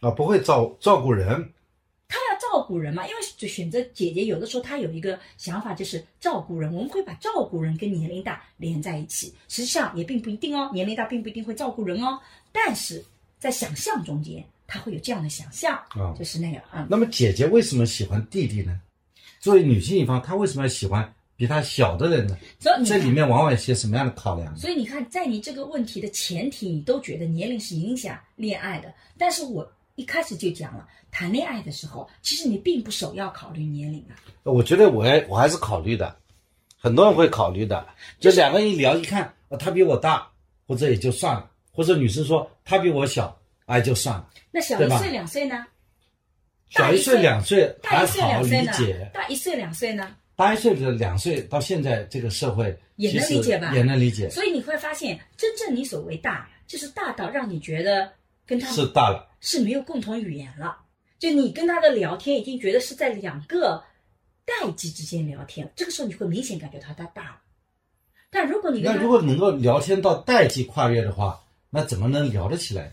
[0.00, 1.52] 啊，不会照照顾人，
[2.08, 12.18] 他要照顾人嘛，因为就选择姐姐，有的时候他有一个想法就是照顾人，我们会把照顾人跟年龄大连在一起，实际上也并不一定哦，年龄大并不一定会照顾人哦，
[12.50, 13.04] 但是
[13.40, 16.86] 在想象中间，他会有这样的想象，啊就是那样啊。
[16.88, 18.80] 那么姐姐为什么喜欢弟弟呢？
[19.40, 22.38] 作为女性一方，她为什么要喜欢比她小的人呢？
[22.84, 24.54] 这里面往往有些什么样的考量？
[24.56, 34.14] 所以你看，在你这个问题的前提，你都觉得年龄是影响恋爱的，但是我一开始就讲了，谈恋爱的时候，其实你并不首要考虑年龄啊。
[34.42, 36.14] 我觉得我还我还是考虑的，
[36.78, 37.86] 很多人会考虑的。
[38.18, 40.28] 就两个人一聊一看，哦，他比我大，
[40.66, 44.28] 或者也就算了；或者女生说她比我小，哎，就算了。
[44.50, 45.66] 那小一岁两岁呢？
[46.68, 49.10] 小一岁两岁还大一岁好理两岁呢解，？
[49.12, 50.16] 大一岁两岁呢？
[50.36, 54.30] 大一岁的两岁到现在这个社会也能理解吧也能理解。
[54.30, 58.10] 所以你会发现，真正你所谓大，就是大到让你觉得
[58.46, 60.78] 跟他是大了，是没有共同语言了。
[61.18, 63.82] 就你跟他的聊天，已经觉得是在两个
[64.46, 67.40] 代际之间聊天，这个时候你会明显感觉到他大了。
[68.30, 71.38] 但如果你那如果能够聊天到代际跨越的话，
[71.70, 72.92] 那怎么能聊得起来呢？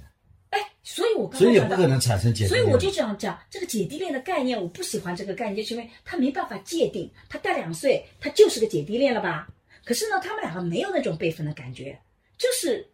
[0.52, 2.63] 哎，所以我刚所以也不可能产生姐弟恋。
[2.63, 9.48] 所以我就这样讲，这个姐弟恋的概念，我不喜欢这个概念，就是因为他没办法界定，他大两岁，他就是个姐弟恋了吧？
[9.84, 12.00] 可是呢，他们两个没有那种辈分的感觉，
[12.38, 12.88] 就是，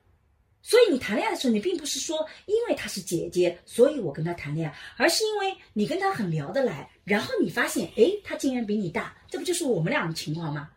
[0.61, 10.69] 所以你谈恋爱的时候，你并不是说因为她是姐姐，所以我跟她谈恋爱，而是因为你跟她很聊得来，然后你发现，哎，她竟然比你大，这不就是我们俩的情况吗？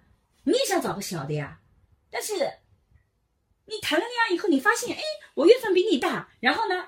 [0.43, 1.59] 你也想找个小的呀，
[2.11, 2.33] 但是
[3.67, 5.03] 你谈了恋爱以后，你发现，哎，
[5.35, 6.87] 我月份比你大，然后呢，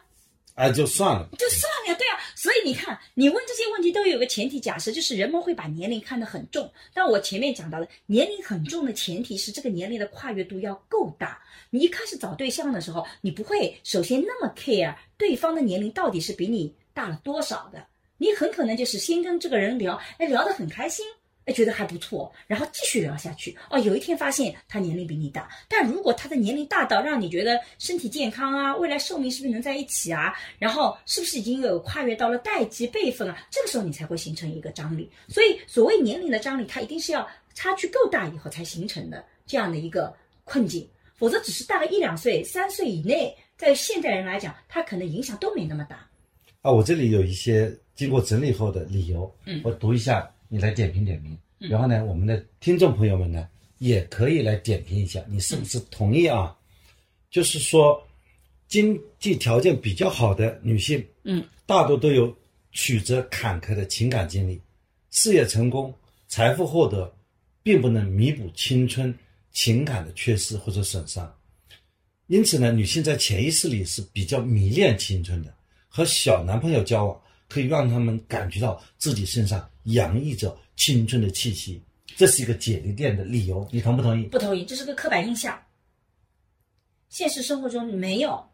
[0.55, 1.29] 哎，就算了。
[1.37, 6.71] 就算了呀，对啊，所以你看，你问这些问题都有个前提假设，就是人们会把年龄看得很重。
[6.95, 11.43] 但我前面讲到的，年龄很重的前提是这个年龄的跨越度要够大。
[11.71, 17.85] 你一开始找对象的时候，你不会首先那么 care 对方的年龄到底是比你大了多少的，
[18.19, 21.05] 你很可能就是先跟这个人聊，哎，聊得很开心。
[21.49, 23.57] 哎，觉得还不错，然后继续聊下去。
[23.71, 30.35] 哦，有一天发现他年龄比你大，但如果他的年龄大到让你觉得身体健康啊，未来寿命是不是能在一起啊？
[30.59, 33.39] 然后是不是已经有跨越到了代际辈分啊？
[33.51, 35.11] 这个时候你才会形成一个张力。
[35.27, 46.07] 所以所谓年龄的张力，它一定是要差距够大以后才形成的这样的一个困境，否则只是大个一两岁、三岁以内，在现代人来讲，它可能影响都没那么大。
[46.61, 51.37] 啊，我这里有一些经过整理后的理由，嗯我读一下，你来点评点评。
[51.59, 56.57] 然后呢，我们的听众朋友们呢，也可以来点评一下，你是不是同意啊？
[57.31, 58.01] 就是说，
[58.69, 62.35] 经济条件比较好的女性，嗯，大多都有
[62.73, 64.61] 曲折坎坷的情感经历，
[65.11, 65.93] 事业成功、
[66.29, 67.13] 财富获得，
[67.63, 69.13] 并不能弥补青春
[69.51, 71.35] 情感的缺失或者损伤。
[72.29, 75.53] 因此呢，女性在潜意识里是比较迷恋青春的，
[75.89, 81.83] 和小男朋友交往可以让他们感觉到自己身上洋溢着青春的气息，
[82.17, 84.25] 这是一个姐弟恋的理由，你同不同意？
[84.25, 85.59] 不同意，这是个刻板印象。
[87.09, 88.45] 现实生活中没有，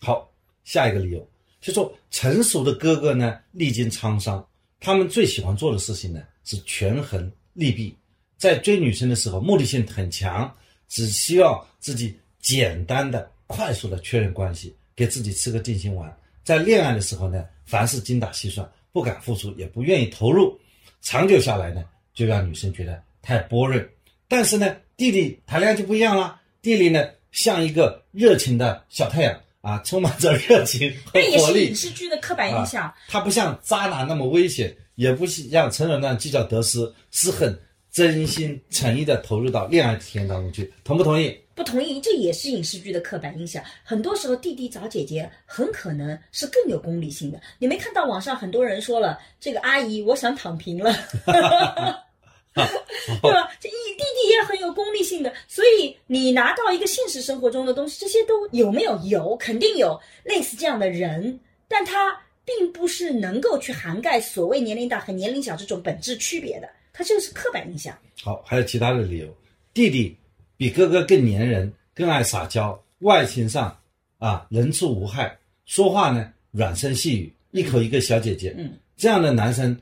[0.00, 0.30] 好，
[0.64, 1.28] 下一个理由
[1.60, 4.44] 就说成熟的哥哥呢，历经沧桑，
[4.80, 7.94] 他们最喜欢做的事情呢是权衡利弊，
[8.38, 10.50] 在追女生的时候目的性很强，
[10.88, 16.10] 只希望自己简单的、快速的确认关系，给自己吃个定心丸。
[16.42, 20.58] 在恋爱的时候呢，凡事精打细算，不敢付出，也不愿意投入，
[21.02, 21.84] 长久下来呢，
[22.14, 23.86] 就让女生觉得太 boring。
[24.28, 31.74] 但是呢，弟弟谈恋爱就不一样了，弟弟呢像一个热情的小太阳啊，充满着热情和活力影。
[31.74, 32.84] 视剧的刻板印象。
[32.84, 37.58] 啊，他不像渣男那么危险，也不像成人那样计较得失，是很
[37.90, 41.36] 真心诚意的投入到恋爱体验当中去，同不同意？
[41.54, 43.62] 不同意，这也是影视剧的刻板印象。
[43.82, 47.40] 很多时候，弟弟找姐姐很可能是更有功利性的。
[47.58, 50.92] 你没看到网上很多人说了，这个阿姨我想躺平了，
[52.54, 53.50] 对吧？
[53.60, 58.98] 这弟弟也很有功利性的，所以你拿到一个现实生活中的东西，这些都有没有？
[59.04, 61.38] 有，肯定有类似这样的人，
[61.68, 67.96] 但他并不是能够去涵盖所谓年龄大和年龄小这种本质区别的，它就是刻板印象。
[68.22, 69.26] 好，还有其他的理由，
[69.72, 70.16] 弟弟
[70.62, 73.76] 比哥哥更粘人，更爱撒娇，外形上
[74.18, 79.76] 啊人畜无害，说话呢软声细语，一口一个小姐姐，嗯，这样的男生，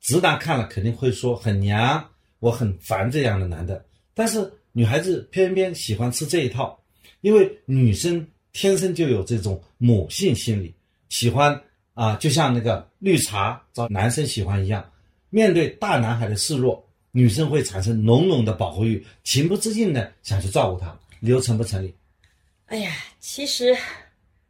[0.00, 2.04] 直男看了肯定会说很娘，
[2.40, 3.84] 我很烦这样的男的。
[4.12, 6.76] 但是女孩子偏偏喜欢吃这一套，
[7.20, 10.74] 因为女生天生就有这种母性心理，
[11.10, 11.56] 喜欢
[11.92, 14.84] 啊，就像那个绿茶找男生喜欢一样，
[15.30, 16.84] 面对大男孩的示弱，
[17.16, 20.98] 女生会产生浓浓的保护欲，情不自禁的想去照顾他。
[21.20, 21.94] 理由成不成立？
[22.66, 23.72] 哎呀，其实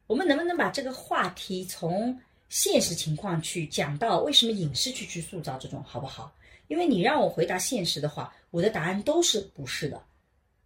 [0.07, 6.35] 我们能不能把这个话题从现实情况去讲到为什么影视剧去塑造这种好不好？
[6.69, 10.03] 因为你让我回答现实的话，我的答案都是不是的。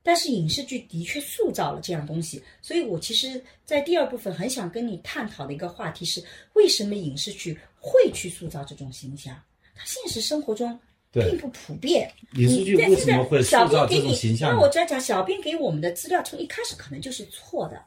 [0.00, 9.36] 但是影视剧的确塑造了这样东西，所以我其实，在第二部分很想跟你探讨的一个话题是，为什么影视剧会去塑造这种形象？
[9.74, 10.78] 它现实生活中
[11.12, 12.10] 并不普遍。
[12.34, 14.68] 影视剧你为什么会塑小造这种形象那我？
[14.68, 17.82] 这样讲，小编给我们的资料从一开始可能就是错的，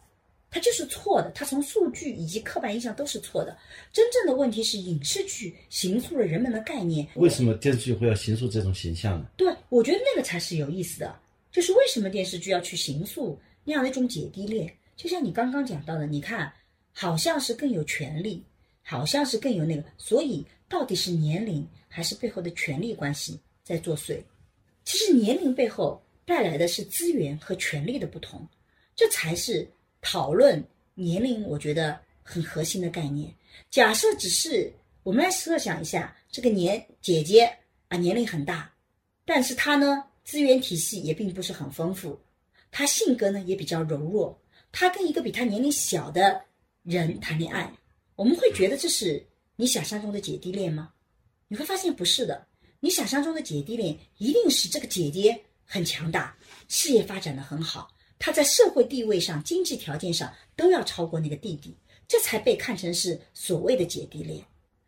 [0.49, 3.57] 它就是错的，它从数据以及刻板印象都是错的。
[3.93, 7.07] 真正的问题是影视剧形塑了人们的概念。
[7.15, 9.25] 为什么电视剧会要形塑这种形象呢？
[9.37, 11.15] 对，我觉得那个才是有意思的，
[11.51, 14.71] 就是为什么电视剧要去形塑那样的一种姐弟恋？
[14.97, 16.51] 就像你刚刚讲到的，你看，
[16.91, 18.43] 好像是更有权利，
[18.83, 24.23] 好像是更有那个，所以到底是年龄还是背后的权力关系在作祟？
[24.85, 28.47] 其实年龄背后带来的是资源和权力的不同，
[28.95, 29.69] 这才是
[29.99, 30.63] 讨论
[30.95, 33.29] 年龄，我觉得很核心的概念。
[33.69, 34.71] 假设只是
[35.03, 37.53] 我们来设想一下，这个年姐姐
[37.89, 38.73] 啊年龄很大，
[39.25, 42.17] 但是她呢资源体系也并不是很丰富，
[42.71, 44.41] 她性格呢也比较柔弱，
[44.71, 46.41] 她跟一个比她年龄小的
[46.83, 47.69] 人谈恋爱，
[48.15, 49.21] 我们会觉得这是
[49.61, 50.91] 你想象中的姐弟恋吗？
[51.47, 52.47] 你会发现不是的，
[52.79, 56.35] 你想象中的姐弟恋一定是这个姐姐很强大，
[56.67, 61.77] 事业发展的很好，她在社会地位上、经济条件上都要超过那个弟弟。
[62.07, 64.43] 这才被看成是所谓的姐弟恋。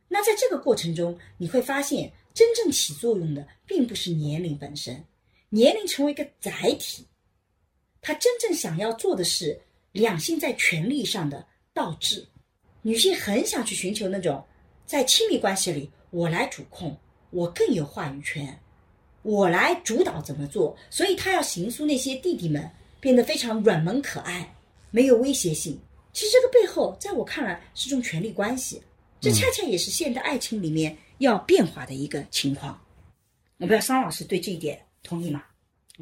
[0.08, 5.06] 那在这个过程中，你会发现真正起作用的并不是年龄本身，
[5.50, 7.06] 年龄成为一个载体。
[8.02, 9.62] 她真正想要做的是
[9.92, 11.46] 两性在权力上的
[11.76, 12.28] 倒置。
[12.82, 14.44] 女性很想去寻求那种
[14.86, 16.98] 在亲密关系里我来主控，
[17.30, 18.60] 我更有话语权，
[19.22, 20.78] 我来主导怎么做。
[20.90, 22.70] 所以他要行塑那些弟弟们
[23.00, 24.56] 变得非常软萌可爱，
[24.92, 25.80] 没有威胁性。
[26.12, 28.82] 其实这个背后，在我看来是种权力关系，
[29.20, 32.80] 这恰恰也是现代爱情里面要变化的一个情况。
[33.58, 35.44] 我不知道桑老师对这一点同意吗？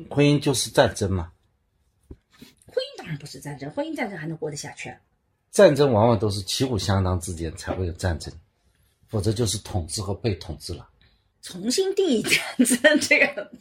[0.10, 1.32] 婚姻就是战争嘛，
[2.66, 4.94] 婚姻当然不是战争，婚姻战争还能活得下去？
[5.52, 8.34] 战争往往都是旗鼓相当之间才会有战争，
[9.12, 10.88] 否则就是统治和被统治了。
[11.41, 13.51] 重新定义战争这个，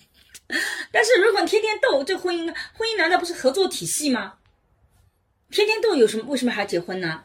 [0.92, 4.34] 但是如果天天斗，这婚姻婚姻难道不是合作体系吗？
[5.51, 6.24] 天天斗有什么？
[6.28, 7.24] 为什么还要结婚呢？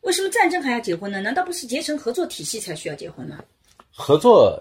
[0.00, 1.20] 为什么战争还要结婚呢？
[1.20, 3.38] 难道不是结成合作体系才需要结婚吗？
[3.90, 4.60] 合作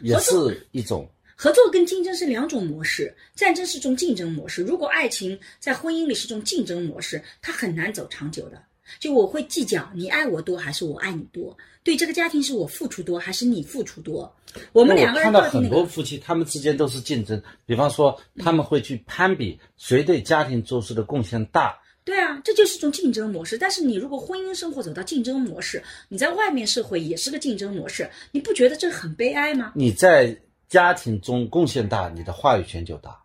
[0.00, 4.62] 也是一种合作跟竞争是两种模式，战争是种竞争模式。
[4.62, 8.62] 如果爱情在婚姻里是种竞争模式，它很难走长久的。
[9.00, 14.34] 就我会计较你爱我多还是我爱你多，对这个家庭是我付出多还是你付出多。
[14.72, 21.78] 我们两个人看到很多夫妻，他们之间都是竞争，比方说他们会去攀比谁对家庭做出的贡献大。
[22.04, 23.58] 对啊，这就是一种竞争模式。
[23.58, 29.72] 但是你如果婚姻生活走到竞争模式，你在外面社会也是个竞争模式，你不觉得这很悲哀吗？
[29.74, 33.23] 你在家庭中贡献大，你的话语权就大。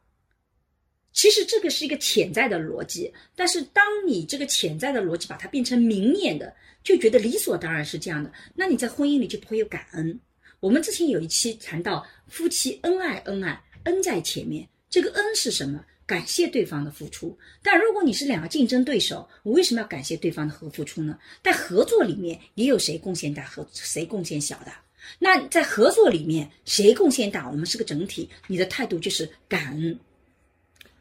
[1.20, 10.18] 其实这个是一个潜在的逻辑，但是当你这个潜在的逻辑把它变成明面的，就觉得理所当然是这样的，那你在婚姻里就不会有感恩。
[10.62, 15.84] 我们之前有一期谈到夫妻恩爱，恩爱，恩在前面，这个恩是什么？
[16.08, 21.20] 感谢对方的付出，但如果你是两个竞争对手，我为什么要感谢对方的和付出呢？
[21.44, 24.72] 在合作里面，也有谁贡献大和谁贡献小的。
[25.20, 30.00] 那在合作里面，谁贡献大，我们是个整体，你的态度就是感恩。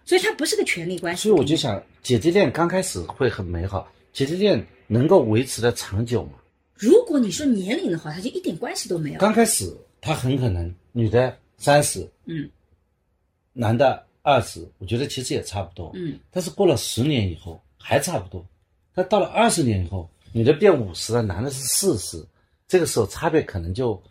[0.08, 1.24] 所以它不是个权力关系。
[1.24, 6.38] 所以我就想，姐弟恋刚开始会很美好，姐弟恋能够维持的长久吗？
[6.74, 9.18] 如果你说年龄的话，它就一点关系都没有。
[9.18, 12.48] 刚开始，他很可能女的三十，嗯，
[13.52, 14.02] 男的。
[14.20, 15.90] 二十，我觉得其实也差不多。
[15.94, 18.44] 嗯，但是过了十年以后还差不多。
[18.92, 22.22] 但到了二十年以后，女的变五十了，男的是四十，
[22.66, 24.02] 这个时候差别可能就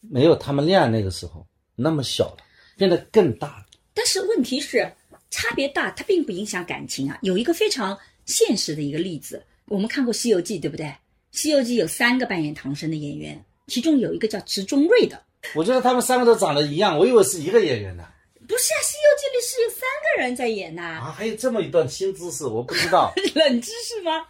[0.00, 2.44] 没有他们恋爱那个时候那么小了，
[2.76, 3.64] 变得更大。
[3.94, 4.92] 但是问题是，
[5.36, 7.18] 差别大，它并不影响感情啊。
[7.20, 10.86] 有一个非常现实的一个例子，我们看过《西游记》，对不对？
[11.30, 15.22] 《西游记》有三个扮演唐僧的演员，其中有一个叫池中瑞的。
[15.54, 18.04] 我觉得他们三个都长得一样，我以为是一个演员呢。
[18.48, 19.80] 不是啊，《西游记》里是有三
[20.16, 21.00] 个人在演呐。
[21.04, 23.12] 啊，还有这么一段新知识，我不知道。
[23.34, 24.24] 冷知识吗？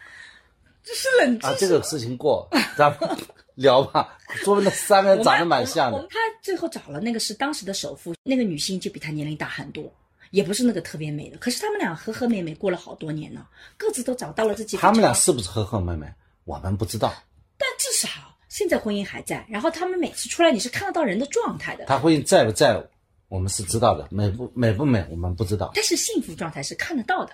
[0.82, 1.52] 这是冷知识。
[1.52, 2.98] 啊，这个事情过，咱们
[3.54, 4.18] 聊吧。
[4.42, 6.04] 说明那三个人长得蛮像的。
[6.10, 9.84] 他最后找了那个是当时的首富，那个女性就比他年龄大很多，
[10.30, 11.36] 也不是那个特别美的。
[11.38, 13.46] 可是他们俩和和美美过了好多年呢，
[13.76, 14.76] 各自都找到了自己。
[14.76, 16.06] 他们俩是不是和和美美？
[16.44, 17.14] 我们不知道。
[17.58, 18.08] 但至少
[18.48, 21.84] 现在婚姻还在，然后他们每次出来你是看得到人的状态的。
[21.86, 22.82] 他婚姻在不在？
[23.28, 25.72] 我们是知道的，美不美不美，我们不知道。
[25.74, 27.32] 但是幸福状态是看得到的。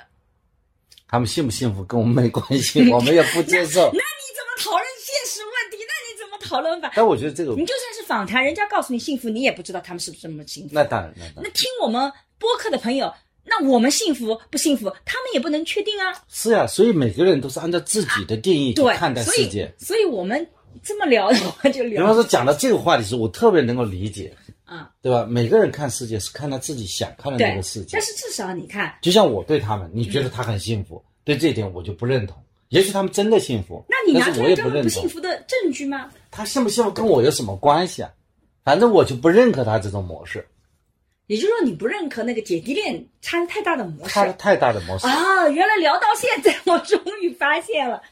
[1.06, 3.80] 他们幸不幸福跟我们没关系，我们也不接受。
[3.92, 5.76] 那你怎么讨论现实问题？
[5.86, 6.92] 那你怎么讨论吧？
[6.94, 10.70] 但我觉得这个，你就算是访谈，人家告诉你幸福，你也不知道他们是不是这么幸福。
[10.74, 11.44] 那当然，那当然。
[11.44, 13.10] 那听我们播客的朋友，
[13.44, 16.12] 那我们幸福不幸福，他们也不能确定啊。
[16.28, 19.72] 是呀，所以每个人都是按照自己的定义去看待世界。
[19.78, 20.46] 所以我们
[20.82, 22.02] 这么聊的话，就聊。
[22.02, 24.36] 比方说讲到这个话题时，我特别能够理解。
[24.64, 25.26] 啊，对吧？
[25.28, 27.88] 每个人看世界是看他自己想看的那个世界。
[27.92, 32.42] 但是至少你看，就像我对他们，你觉得他很幸福，对这一点我就不认同。
[32.72, 36.10] 也许他们真的幸福，那你拿出来这不幸福的证据吗？
[36.30, 38.10] 他幸不幸福跟我有什么关系啊？
[38.64, 40.46] 反正我就不认可他这种模式。
[41.26, 45.48] 也就是说，你不认可那个姐弟恋差太大的模式，差太大的模式啊！
[45.48, 48.02] 原来聊到现在，我终于发现了，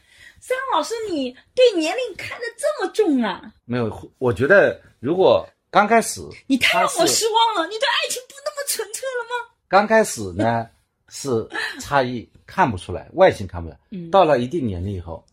[0.40, 3.42] 孙老师，你对年龄看得这么重啊？
[3.64, 5.46] 没有，我觉得如果。
[5.72, 7.64] 刚开始，你太让我失望了。
[7.68, 9.54] 你对爱情不那么纯粹了吗？
[9.68, 10.68] 刚开始呢，
[11.08, 11.48] 是
[11.78, 13.78] 差异看不出来，外形看不出来。
[13.90, 15.24] 嗯，到了一定年龄以后，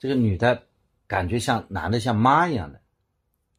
[0.00, 0.62] 这个女的
[1.06, 2.80] 感觉像男的像妈一样的，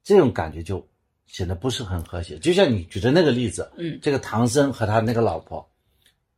[0.04, 0.88] 这种感觉就
[1.28, 2.40] 显得不是很和谐。
[2.40, 5.70] 就像你举的那个例子，嗯，这个唐僧和他那个老婆，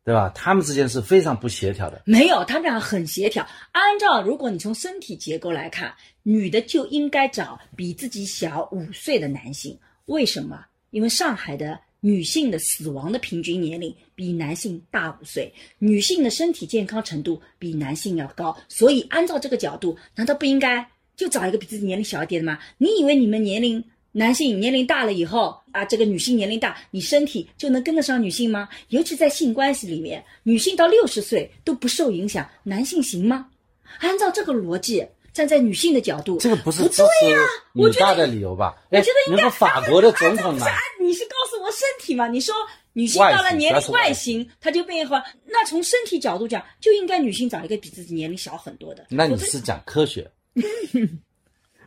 [0.03, 0.29] 对吧？
[0.35, 2.01] 他们之间是非常不协调的。
[2.05, 3.47] 没有，他们俩很协调。
[3.71, 9.79] 按照如果你从身体结构来看，女的就应该找比自己小五岁的男性。
[10.07, 10.65] 为什么？
[10.91, 22.59] 因为上海的女性的死亡的平均年龄比男性大五岁，女性的身体健康程度比男性要高，所以按照这个角度，难道不应该就找一个比自己年龄小一点的吗？
[22.77, 28.69] 你以为你们年龄男性年龄大了以后啊，这个女性年龄大，你身体就能跟得上女性吗？
[28.89, 33.47] 尤其在性关系里面，女性到六十岁都不受影响，男性行吗？
[33.97, 35.03] 按照这个逻辑，
[35.35, 37.37] 站在女性的角度，这个不是不对呀、
[37.73, 38.73] 我觉得女大的理由吧？
[38.89, 40.65] 哎我觉得应该那个法国的总统呢
[41.01, 42.25] 你是告诉我身体嘛？
[42.27, 42.55] 你说
[42.93, 45.21] 女性到了年龄外外形，她就变化。
[45.43, 49.05] 那从身体角度讲，就应该女性找一个比自己年龄小很多的。
[49.09, 50.31] 那你是讲科学？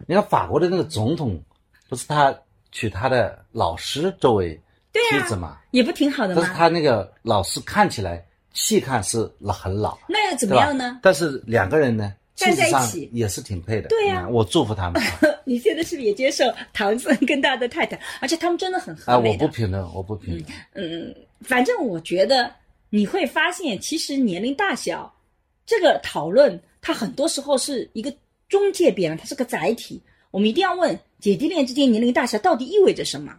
[0.07, 1.42] 你看法国的那个总统，
[1.88, 2.38] 不是他
[2.70, 4.61] 娶他的老师作为
[4.92, 5.57] 妻子嘛？
[5.70, 6.42] 也不挺好的吗？
[6.42, 8.22] 但是他那个老师看起来
[8.53, 11.01] 细看是老很老，那又怎么样呢？？
[11.03, 13.89] 但是两个人呢，站在一起也是挺配的。
[13.89, 15.03] 对呀嗯我祝福他们
[15.45, 17.99] 你现在是不是也接受唐僧跟他的太太？
[18.20, 19.16] 而且他们真的很啊！
[19.16, 19.45] 和美的。
[19.45, 20.45] 我不评论，我不评论。
[20.74, 22.55] 嗯，反正我觉得
[22.91, 25.12] 你会发现，其实年龄大小
[25.66, 28.14] 这个讨论，它很多时候是一个
[28.49, 30.01] 中介边，它是个载体。
[30.30, 33.34] 我们一定要问姐弟恋之间年龄大小到底意味着什么，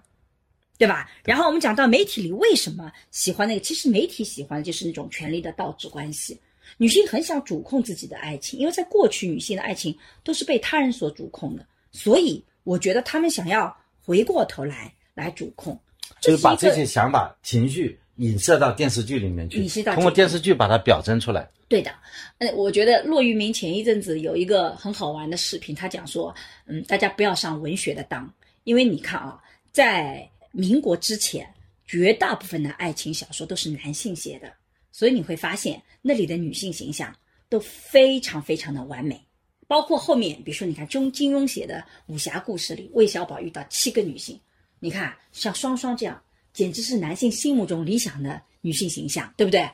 [0.80, 1.10] 对吧？
[1.24, 6.39] 然后我们讲到媒体里为什么喜欢那个，其实媒体喜欢的就是那种权力的倒置关系。
[6.78, 15.78] 女性很想主控自己的爱情，因为在过去女性的爱情都是被他人所主控的，所以我觉得他们想要回过头来来主控，
[16.22, 21.49] 就是把这些想法、情绪影射到电视剧里面去通过电视剧把它表征出来。
[21.67, 21.91] 对的，
[22.39, 26.34] 嗯，我觉得骆玉明前一阵子有一个很好玩的视频，他讲说，
[26.65, 29.39] 嗯，大家不要上文学的当，因为你看啊，
[29.72, 31.47] 在民国之前，
[31.86, 34.51] 绝大部分的爱情小说都是男性写的，
[34.92, 37.16] 所以你会发现那里的女性形象
[37.48, 39.20] 都非常非常的完美，
[39.68, 44.40] 包括后面，比如说你看中金庸写的武侠故事里，魏小宝遇到七个女性，
[44.80, 46.22] 你看像双双这样，
[46.54, 49.70] 简直是男性心目中理想的女性形象，对不对？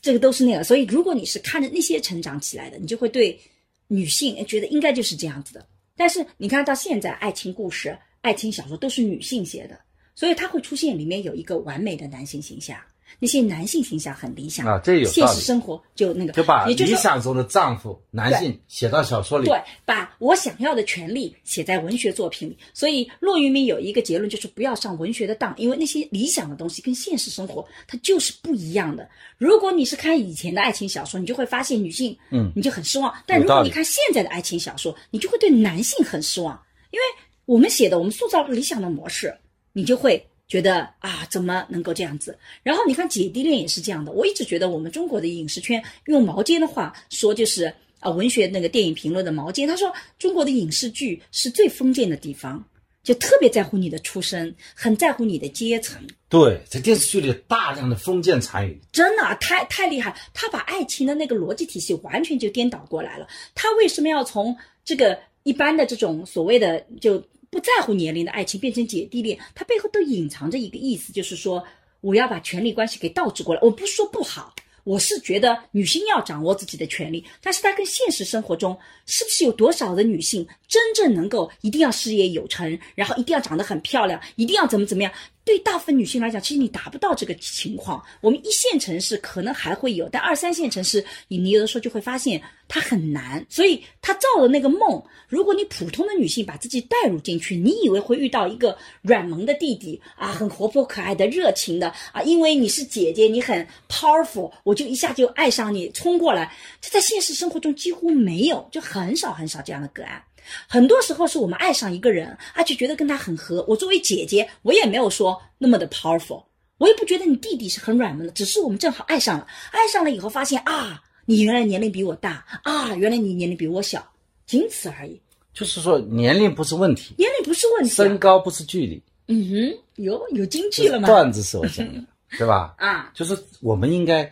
[0.00, 3.38] 这个都是那个，所以如果你是看着那些成长起来的，你就会对
[3.86, 5.64] 女性觉得应该就是这样子的。
[5.94, 9.78] 但是你看到现在，爱情故事、爱情小说都是女性写的，
[10.14, 12.76] 所以它会出现里面有一个完美的男性形象，
[13.18, 19.46] 那些男性形象很理想啊这有现实生活就那个，就把理想中的丈夫男性写到小说里。
[19.46, 22.58] 对，把我想要的权利写在文学作品里。
[22.74, 29.08] 所以骆玉明有一个结论，就是不要上文学的当，因为那些理想的东西跟现实生活它就是不一样的。
[29.38, 36.60] 如果你是看以前的爱情小说，你就会发现女性，嗯你就很失望；但如果你看现在的爱情小说，你就会对男性很失望，
[36.90, 37.02] 因为
[37.44, 39.36] 我们写的，我们塑造理想的模式，
[39.72, 40.26] 你就会。
[40.52, 42.38] 觉得啊，怎么能够这样子？
[42.62, 44.12] 然后你看姐弟恋也是这样的。
[44.12, 52.62] 我一直觉得我们中国的影视圈用毛尖的话说，就是啊，文学那个电影评论的毛尖，他说中国的影视剧是最封建的地方，
[53.02, 60.14] 就特别在乎你的出身，很在乎你的阶层，对，在电视剧里大量的封建残余，真的啊太太厉害。
[60.34, 63.26] 他把爱情的那个逻辑体系完全就颠倒过来了。
[63.54, 69.38] 他为什么要从这个一般的这种所谓的就不在乎年龄的爱情变成姐弟恋？
[69.54, 71.62] 它背后都隐藏着一个意思，就是说
[72.00, 73.60] 我要把权力关系给倒置过来。
[73.60, 74.54] 我不是说不好。
[74.84, 78.76] 我是觉得女性要掌握自己的权利，但是她跟现实生活中
[79.06, 85.12] 是不是有多少的女性真正能够一定要事业有成，然后一定要长得很漂亮，一定要怎么怎么样？
[85.44, 88.00] 对大部分女性来讲，其实你达不到这个情况。
[88.20, 93.44] 我们一线城市可能还会有，但二三线城市，你你有的时候就会发现它很难。
[93.48, 106.54] 所以她造的那个梦，如果你普通的女性把自己带入进去，你以为会遇到一个软萌的弟弟啊，很活泼可爱的、热情的啊，因为你是姐姐，你很 powerful，我就一下就爱上你，冲过来。
[106.80, 110.22] 这在现实生活中几乎没有，就很少很少这样的个案。
[110.68, 113.64] 很多时候是我们爱上一个人，而且觉得跟他很合。
[113.68, 116.44] 我作为姐姐，我也没有说那么的 powerful，
[116.78, 119.46] 我也不觉得你弟弟是很软萌的，只是我们正好爱上了。
[119.70, 124.06] 爱上了以后发现啊，你原来年龄比我大啊，原来你年龄比我小，
[124.46, 125.20] 仅此而已。
[125.54, 127.94] 就是说年龄不是问题，年龄不是问题、啊。
[127.94, 129.02] 身高不是距离。
[129.28, 131.06] 嗯哼，有有京剧了吗？
[131.06, 132.02] 段子是我讲的，
[132.36, 132.74] 对吧？
[132.78, 134.30] 啊，就是我们应该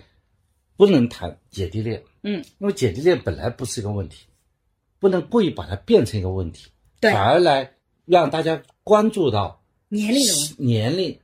[0.76, 4.24] 不能谈姐弟恋，嗯，因为姐弟恋本来不是一个问题，
[5.00, 6.68] 不能故意把它变成一个问题，
[7.00, 7.72] 对反而来
[8.04, 10.54] 让大家关注到年龄的问题。
[10.58, 11.18] 年龄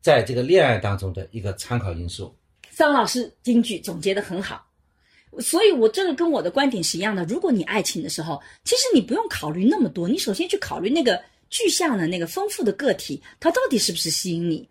[0.00, 2.32] 在这个恋爱当中的一个参考因素。
[2.70, 4.64] 桑老师金句总结的很好。
[5.40, 7.24] 所以我这个跟我的观点是一样的。
[7.24, 11.20] 如果你爱情的时候，其实你不用考虑那么多，你首先去考虑那个
[11.50, 14.68] 具象的那个丰富的个体，他到底是不是吸引你。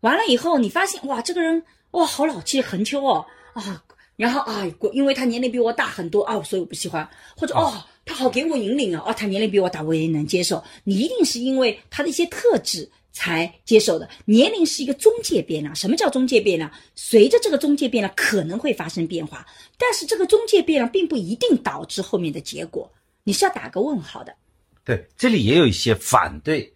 [0.00, 3.84] 完了以后，你发现哇，这个人哇好老气横秋哦啊，
[4.16, 7.06] 然后啊，因为他年龄比我大很多啊，所以我不喜欢。
[7.36, 10.64] 或者哦，他好给我引领啊，哦，他年龄比我大，我也能接受。
[10.84, 12.90] 你一定是因为他的一些特质。
[13.18, 15.74] 才接受的年龄是一个中介变量。
[15.74, 16.70] 什么叫中介变量？
[16.94, 19.46] 随着这个中介变量可能会发生变化，
[19.78, 22.92] 但是这个中介变量并不一定导致后面的结果。
[23.24, 24.36] 你是要打个问号的。
[24.84, 26.70] 对，这里也有一些反对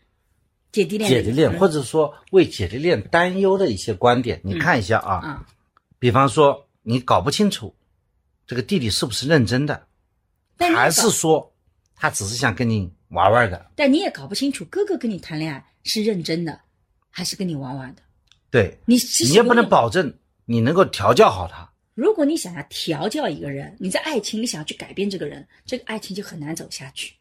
[0.72, 4.40] 姐弟恋、姐弟恋，或者说为姐弟恋担忧的一些观点。
[4.42, 5.46] 你看一下啊，
[5.98, 7.74] 比方说你搞不清楚
[8.46, 9.86] 这个弟弟是不是认真的，
[10.60, 11.52] 还是说
[11.96, 13.70] 他只是想跟你玩玩的？
[13.74, 15.64] 但你也搞不清楚哥哥跟你谈恋爱。
[15.82, 16.60] 是认真的，
[17.08, 18.02] 还是跟你玩玩的？
[18.50, 18.96] 对你，
[19.26, 20.12] 你也不能保证
[20.44, 21.72] 你能够调教好他。
[21.94, 27.14] 如果你想要调教一个人，你在爱情里想要去改变这个人，这个爱情就很难走下去。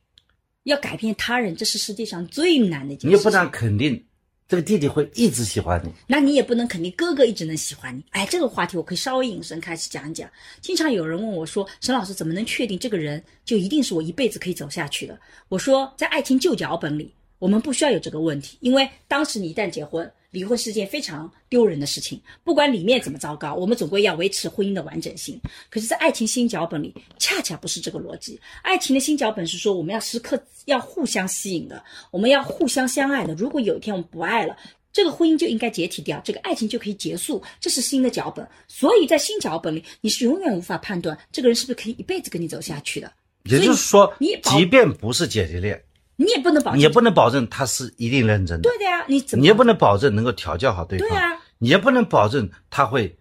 [0.64, 3.08] 要改变他人，这是世界上最难的一件事。
[3.08, 4.06] 你也不能肯定
[4.50, 8.04] 这个弟弟会一直喜欢你，那你也不能肯定哥哥一直能喜欢你。
[8.10, 10.28] 哎，这个话题我可以稍微引申开始讲一讲。
[10.60, 15.16] 经常有人问我说：“沈老师怎么能确定这个人就一定是我一辈子可以走下去的？”
[15.50, 17.14] 我说，在爱情旧脚本里。
[17.38, 22.21] 我们不需要有这个问题，因为当时你一旦结婚，离婚是件非常丢人的事情。
[22.43, 25.39] 不管里面怎么糟糕，我们总归要维持婚姻的完整性。
[25.69, 28.39] 可是，在爱情新脚本里，恰恰不是这个逻辑。
[28.61, 33.34] 爱情的新脚本是说，我们要时刻要互相吸引的，我们要互相相爱的。
[33.34, 34.55] 如果有一天我们不爱了，
[34.91, 37.41] 这个婚姻就应该解体掉，这个爱情就可以结束。
[37.59, 38.47] 这是新的脚本。
[38.67, 43.11] 所以在新脚本里，你是永远无法判断这个人是不是可以一辈子跟你走下去的。
[43.45, 45.82] 也就是说，你即便不是姐弟恋。
[46.22, 48.70] 你也不能保，你也不能保证他是一定认真的。
[48.70, 49.41] 对的呀，你怎么？
[49.41, 51.07] 你也不能保证能够调教好对方。
[51.07, 53.17] 对啊，你也不能保证他会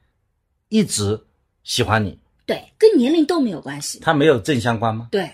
[0.68, 1.16] 一直
[1.62, 2.18] 喜欢你。
[2.44, 4.00] 对，跟年龄都没有关系。
[4.00, 5.06] 他没有正相关吗？
[5.12, 5.30] 对，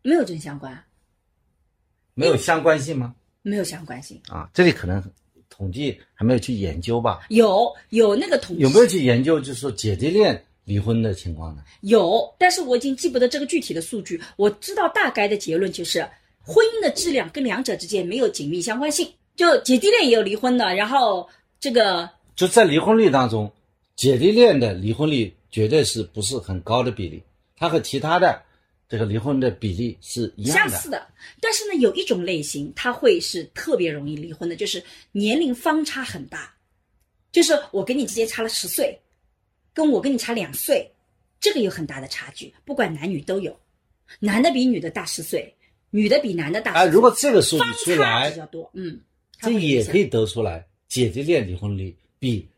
[0.00, 0.82] 没有正相关。
[2.14, 3.14] 没有相关性吗？
[3.42, 5.04] 没有相关性啊，这里可能
[5.50, 7.26] 统计还没有去研究吧？
[7.28, 9.38] 有有那个统计，有没有去研究？
[9.38, 11.62] 就是说姐弟恋离婚的情况呢？
[11.82, 14.18] 有，但是我已经记不得这个具体的数据。
[14.36, 16.08] 我知道大概的结论就是。
[16.44, 21.28] 婚姻的质量跟两者之间没有紧密相关性，就姐弟恋也有离婚的，然后
[21.60, 23.50] 这个就在离婚率当中，
[23.94, 27.22] 姐弟恋的离婚率绝对是不是很高的比例，
[27.56, 28.42] 它和其他的
[28.88, 30.70] 这个离婚的比例是一样的。
[30.70, 31.06] 相似的，
[31.40, 34.82] 但是呢，有一种类型它会是特别容易离婚的，就是
[35.12, 36.52] 年龄方差很大，
[37.30, 38.98] 就是我跟你之间差了十岁，
[39.72, 40.90] 跟我跟你差两岁，
[41.40, 43.56] 这个有很大的差距，不管男女都有，
[44.18, 45.54] 男的比女的大十岁。
[45.94, 46.84] 女的比男的大啊！
[46.86, 48.98] 如果这个数据出来比较多，嗯，
[49.40, 52.48] 这也可以得出来，姐弟恋离婚率比，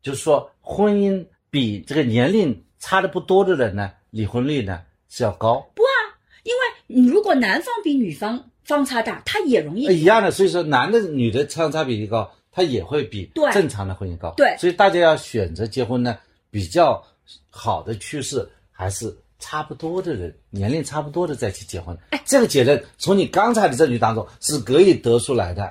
[0.00, 5.68] 就是说婚姻比这个年龄差的不多的人呢，离婚率呢是要高。
[5.74, 6.14] 不啊，
[6.44, 10.30] 因为你如果男方比女方方差大，他也容易一样的。
[10.30, 14.32] 所以说，男的女的相差比例高，他也会比正常的婚姻高。
[14.36, 16.16] 对，所以大家要选择结婚呢，
[16.48, 17.04] 比较
[17.50, 19.12] 好的趋势还是。
[19.44, 25.70] 差不多的人，年龄差不多的再去结婚，哎，这个结论从你刚才的证据当中是可以得出来的。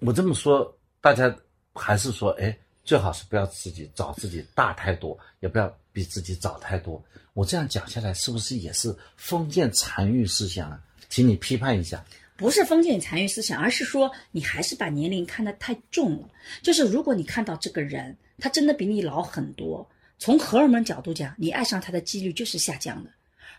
[0.00, 1.34] 我这么说，大家
[1.72, 7.02] 还是说，哎，最好是不要自己找自己大太多，也不要比自己早太多。
[7.32, 10.78] 我这样讲下来，是不是也是封建残余思想啊？
[11.08, 12.04] 请你批判一下。
[12.36, 16.28] 不是封建残余思想，而是说你还是把年龄看得太重了。
[16.60, 19.88] 就是如果你看到这个人，他真的比你老很多。
[20.20, 23.10] 从荷尔蒙角度讲，你爱上他的几率就是下降的。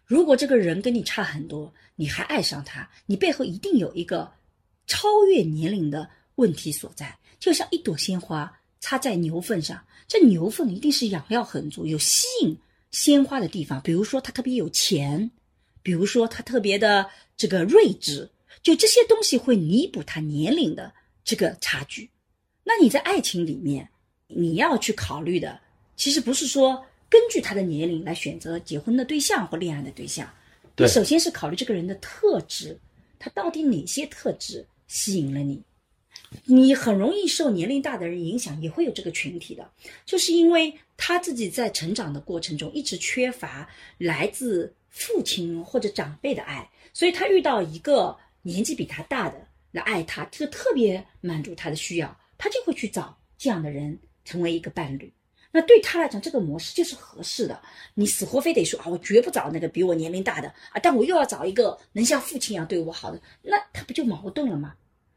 [0.06, 4.32] 如果这个人跟你差很多，你还爱上他，你背后一定有一个
[4.86, 7.18] 超越年龄的问题所在。
[7.40, 12.56] 就像一朵鲜花插在牛粪上，这牛粪一定是养料很足，有吸引
[12.92, 13.82] 鲜花的地方。
[13.82, 15.32] 比如说他特别有钱，
[15.82, 18.30] 比如说他特别的这个睿智，
[18.62, 20.94] 就这些东西会弥补他年龄的
[21.24, 22.12] 这个差距。
[22.64, 23.90] 那你在爱情里面，
[24.28, 25.60] 你要去考虑的。
[26.02, 30.28] 其实不是说根据他的年龄来选择结婚的对象或恋爱的对象，
[30.76, 32.76] 你首先是考虑这个人的特质，
[33.20, 35.62] 他到底哪些特质吸引了你？
[36.46, 39.72] 你很容易受年龄大的人影响，也会有这个群体的，
[40.04, 55.14] 就是因为他自己在成长的过程中一直缺乏来自父亲或者长辈的爱，所以他遇到一个年纪比他大的来爱他，就特别满足他的需要，他就会去找这样的人成为一个伴侣。
[55.52, 57.62] 那对他来讲，这个模式就是合适的。
[57.94, 64.74] 你死活非得说啊，我绝不找那个比我年龄大的啊，但我又要找一个能像父亲一样对我好的，那他不就矛盾了吗？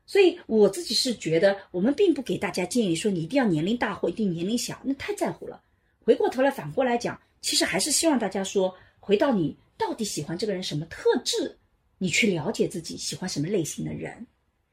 [0.07, 5.63] 所以我自己是觉得，我们并不给大家建议说你一定要年龄大或一定年龄小，那太在乎了。
[6.05, 11.57] 回过头来反过来讲，其实还是希望大家说，回到你到底喜欢这个人什么特质，
[11.97, 14.27] 你去了解自己喜欢什么类型的人。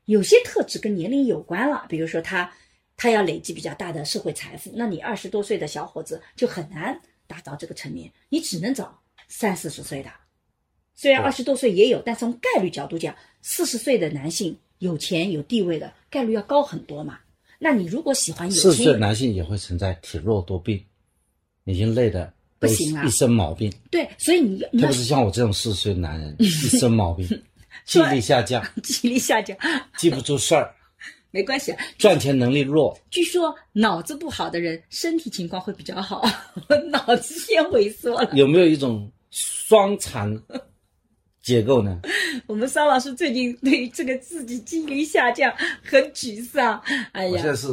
[0.05, 2.51] 有些特质跟年龄有关了，比如说他
[3.01, 10.11] 他要累积比较大的社会财富，那你二十多岁的小伙子就很难达到这个层面，你只能找三四十岁的。
[10.93, 17.17] 虽然对二十多岁也有，但从概率角度讲，四十岁的男性有钱有地位的概率要高很多嘛。
[17.57, 20.79] 那你如果喜欢有四十岁男性也会存在体弱多病，
[21.63, 27.27] 已经累的不行了一身毛病，对，所以你特别是像我这种四十岁的男人，一身毛病，
[27.83, 29.57] 记忆力下降，记忆力下降，
[29.97, 30.75] 记不住事儿，
[31.31, 31.83] 没关系啊。
[31.97, 32.97] 赚钱能力弱。
[33.09, 36.21] 据说脑子不好的人身体情况会比较好，
[36.91, 38.29] 脑子先萎缩了。
[38.33, 40.37] 有没有一种双残
[41.41, 41.99] 结构呢？
[42.45, 45.51] 我们桑老师最近对于这个自己记忆力下降
[45.83, 46.79] 很沮丧。
[47.13, 47.67] 哎呀，我现在是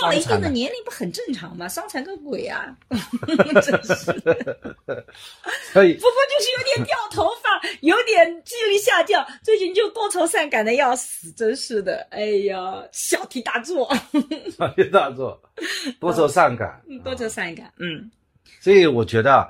[0.00, 1.66] 到了一定的年龄不很正常吗？
[1.68, 2.76] 伤残个鬼啊！
[3.62, 4.34] 真是的。
[5.72, 12.06] 所以不过就是有点掉头发，有点记忆力下降，最近就多愁善感的要死，真是的。
[12.10, 13.92] 哎呀，小题大做，
[14.56, 15.40] 小题大做，
[15.98, 16.80] 多愁善感。
[17.02, 17.72] 多愁善感。
[17.78, 18.10] 嗯，
[18.60, 19.48] 所以我觉得啊，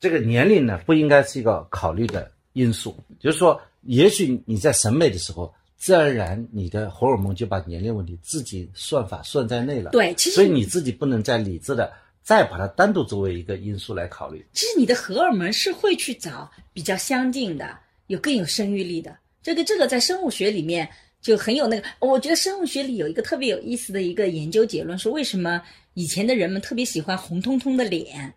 [0.00, 5.52] 这个年龄呢不应该是一个考虑的因素，就是说，也许你在审美的时候，
[5.84, 14.42] 自然而然你的荷尔蒙就把年龄问题自己算法算在内了。，对，其实所以你自己不能再理智的再把它单独作为一个因素来考虑。
[14.54, 19.14] 其实你的荷尔蒙是会去找比较相近的，有更有生育力的。
[19.42, 20.88] 这个这个在生物学里面
[21.20, 25.60] 就很有那个，我觉得生物学里有一个特别有意思的一个研究结论，说为什么
[25.92, 28.32] 以前的人们特别喜欢红彤彤的脸，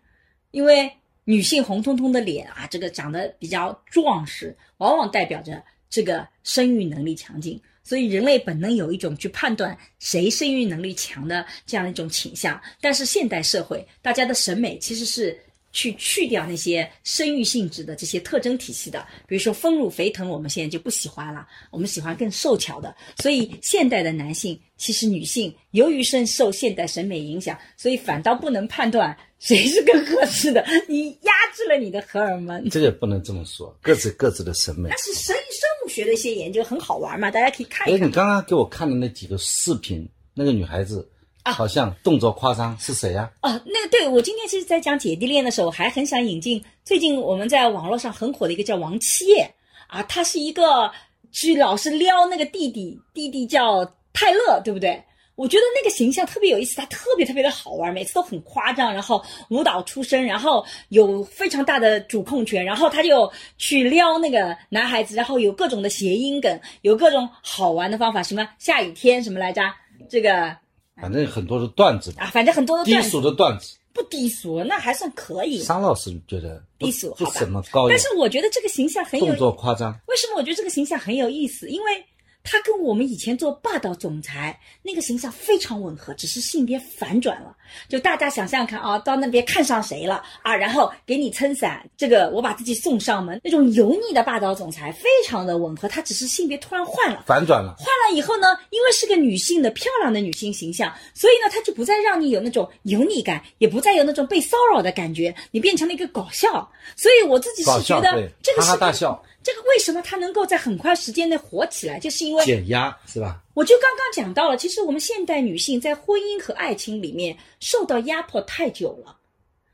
[0.50, 0.92] 因为
[1.24, 7.60] 女性红彤彤的脸啊，这个长得比较壮实，往往代表着这个生育能力强劲。
[7.82, 15.34] 所以人类本能有一种去判断谁生育能力强的这样一种倾向，但是现代社会大家的审美其实是
[15.72, 22.94] 去去掉那些生育性质的这些特征体系的，比如说丰乳肥臀，我们现在就不喜欢了，我们喜欢更瘦巧的。
[23.18, 32.68] 所以现代的男性，其实女性由于深受现代审美影响，所以反倒不能判断谁是更合适的，你压制了你的荷尔蒙。
[32.70, 34.98] 这个不能这么说，各自各自的审美但。
[34.98, 38.12] 是生生物学的一些研究很好玩嘛，大家可以看哎，一看你。
[38.12, 41.08] 刚刚给我看的那几个视频，那个女孩子
[41.48, 49.50] 啊好像动作夸张，是谁呀、哦，那个对我今天其实，在讲姐弟恋的时候，还很想引进最近我们在网络上很火的一个叫王七叶
[49.86, 50.90] 啊，他是一个
[51.32, 55.02] 去老是撩那个弟弟，弟弟叫泰勒，对不对？
[55.36, 69.62] 我觉得那个形象特别有意思，他特别特别的好玩，每次都很夸张，然后舞蹈出身，然后有非常大的主控权，然后他就去撩那个男孩子，然后有各种的谐音梗，有各种好玩的方法，什么下雨天什么来着？
[70.10, 70.56] 这个
[71.00, 73.76] 反正很多是段子吧，啊，反正很多的低俗的段子。
[73.92, 75.60] 不低俗，那还算可以。
[75.60, 79.92] 商老师觉得低俗好吧怎么高但，是我觉得这个形象很有动，作夸张。
[80.06, 81.68] 为什么我觉得这个形象很有意思？
[81.68, 82.04] 因为
[82.50, 87.54] 他跟我们以前做霸道总裁那个形象非常吻合，只是性别反转了。
[87.90, 97.22] 就大家想象看啊，到那边看上谁了啊，然后给你撑伞，这个我把自己送上门，那种油腻的霸道总裁非常的吻合，他只是性别突然换了。
[97.26, 106.66] 反转了，换了以后呢，因为是个女性的漂亮的女性形象，所以呢，他就不再让你有那种油腻感，也不再有那种被骚扰的感觉，你变成了一个搞笑。
[106.96, 113.42] 所以我自己是觉得对这个哈哈是大笑，这个为什么它能够在很快时间内火起来，就是因为减压是吧？
[113.54, 119.16] 我就刚刚讲到了，其实我们现代女性在婚姻和爱情里面受到压迫太久了，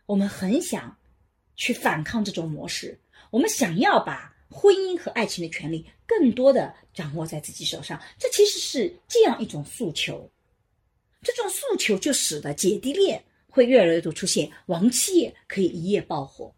[0.06, 0.96] 我们很想
[1.56, 2.96] 去反抗这种模式，
[3.30, 10.30] 我们想要把婚姻和爱情的权利更多的掌握在自己手上，这其实是这样一种诉求。
[11.20, 13.20] 这种诉求就使得姐弟恋
[13.50, 16.54] 会越来越多出现，王七夜可以一夜爆火。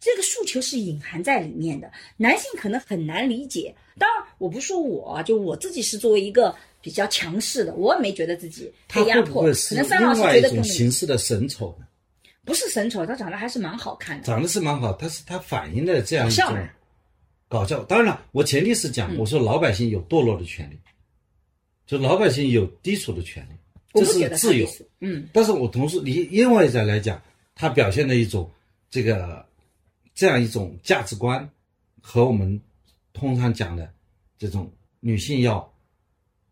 [0.00, 3.74] 这个诉求是隐含在里面的，男性可能很难理解。
[3.98, 9.42] 当然，我不说我，就我自己是作为一个比较强势的，我也没觉得自己他被压迫。
[9.42, 11.86] 可能三老另外一种师觉得更形式的神丑呢？
[12.46, 14.24] 不是神丑，他长得还是蛮好看的。
[14.24, 16.68] 长得是蛮好，但是他反映了这样一种
[17.46, 17.84] 搞笑。
[17.84, 20.78] 当然了，我前提是讲，嗯我说老百姓有堕落的权利，
[21.86, 24.66] 就老百姓有低俗的权利，这是自由。
[25.00, 27.22] 嗯，但是我同时，你另外一点来讲，
[27.54, 28.50] 他表现的一种
[28.90, 29.44] 这个
[30.14, 31.48] 这样一种价值观，
[32.00, 32.60] 和我们
[33.12, 33.92] 通常讲的
[34.38, 35.72] 这种女性要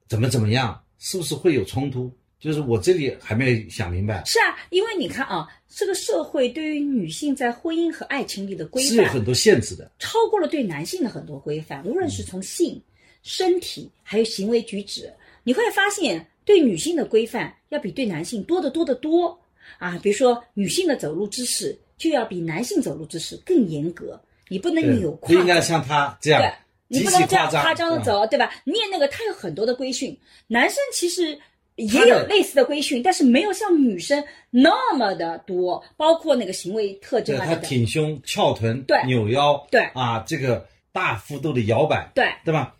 [0.07, 2.11] 怎么怎么样，是不是会有冲突？
[2.41, 9.91] 就是我这里还没有想明白，是啊，因为你看啊，这个社会对于女性在婚姻和爱情里的规范，是有很多限制的。
[9.99, 12.81] 超过了对男性的很多规范，无论是从性、
[13.25, 19.37] 身体还有行为举止，你会发现对女性的规范要比对男性多得多得多
[19.79, 19.99] 啊。
[20.01, 24.19] 比如说，女性的走路姿势就要比男性走路姿势更严格，
[24.49, 26.51] 你不能扭胯不应该像他这样对，
[26.87, 28.51] 你不能这样夸张的走，对吧？
[28.65, 31.39] 念那个，他有很多的规训，男生其实
[31.75, 37.63] 也有类似的规训，但是没有像女生那么的多，包括那个行为特征啊等等。
[37.63, 39.83] 挺胸、翘臀、对扭腰，对。
[39.95, 42.75] 啊，这个大幅度的摇摆，对，对吧？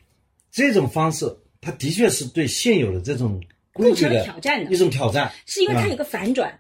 [0.51, 3.41] 这种方式，它的确是对现有的这种
[3.73, 6.59] 规构成了挑战的一种挑战，是因为它有个反转，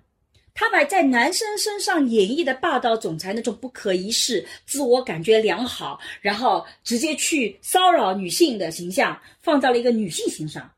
[0.60, 10.68] 他把在男生身上演绎的霸道总裁那种不可一世、自我感觉良好，然后直接去骚扰女性的形象，放到了一个女性形上。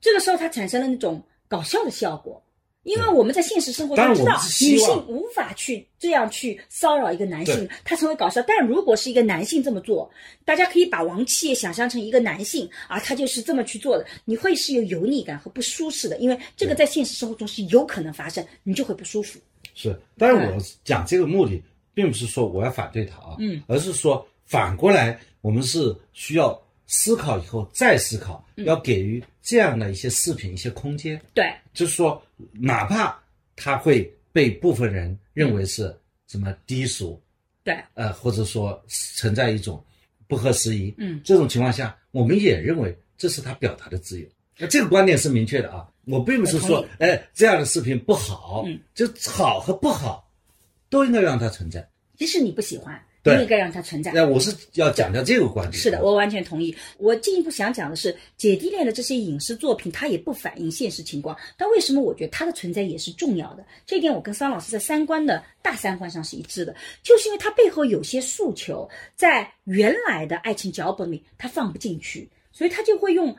[0.00, 2.42] 这个时候，他产生了那种搞笑的效果。
[2.86, 8.40] 因为我们在现实生活当中知道女性无法去这样去骚扰一个男性对，他成为搞笑。
[8.46, 10.08] 但如果是一个男性这么做，
[10.44, 19.40] 大家可以把王七也想象成一个男性啊，他就是这么去做的，你会是有油腻感和不舒适的，因为这个在现实生活中是有可能发生，你就会不舒服。
[19.74, 21.60] 是，但是我讲这个目的，
[21.92, 26.56] 并不是说我要反对他啊，嗯，而是说反过来，我们是需要
[26.86, 28.64] 思考以后再思考，嗯。
[28.64, 32.20] 要给予这样的一些视频一些空间，对，就是说，
[32.52, 33.16] 哪怕
[33.54, 37.22] 他会被部分人认为是什么低俗，
[37.62, 39.80] 对，呃，或者说存在一种
[40.26, 44.26] 不合时宜，嗯，这种情况下，我们也认为这是他表达的自由。
[44.58, 50.28] 那这个观点是明确的啊，我并不是说哎，这样的视频不好，嗯，就好和不好，
[50.90, 51.88] 都应该让它存在。
[52.16, 53.00] 即使你不喜欢，
[53.32, 54.12] 你对也该让它存在。
[54.12, 55.80] 那我是要讲讲这个观点。
[55.80, 56.74] 是的，我完全同意。
[56.98, 61.36] 我进一步想讲的是，姐弟恋的这些影视作品，它也不反映现实情况。
[61.56, 63.64] 但为什么我觉得它的存在也是重要的？
[63.84, 73.36] 这一点我跟桑老师在三观的大三观上是一致的，就是因为它背后有些诉求在原来的爱情脚本里它放不进去，所以它就会用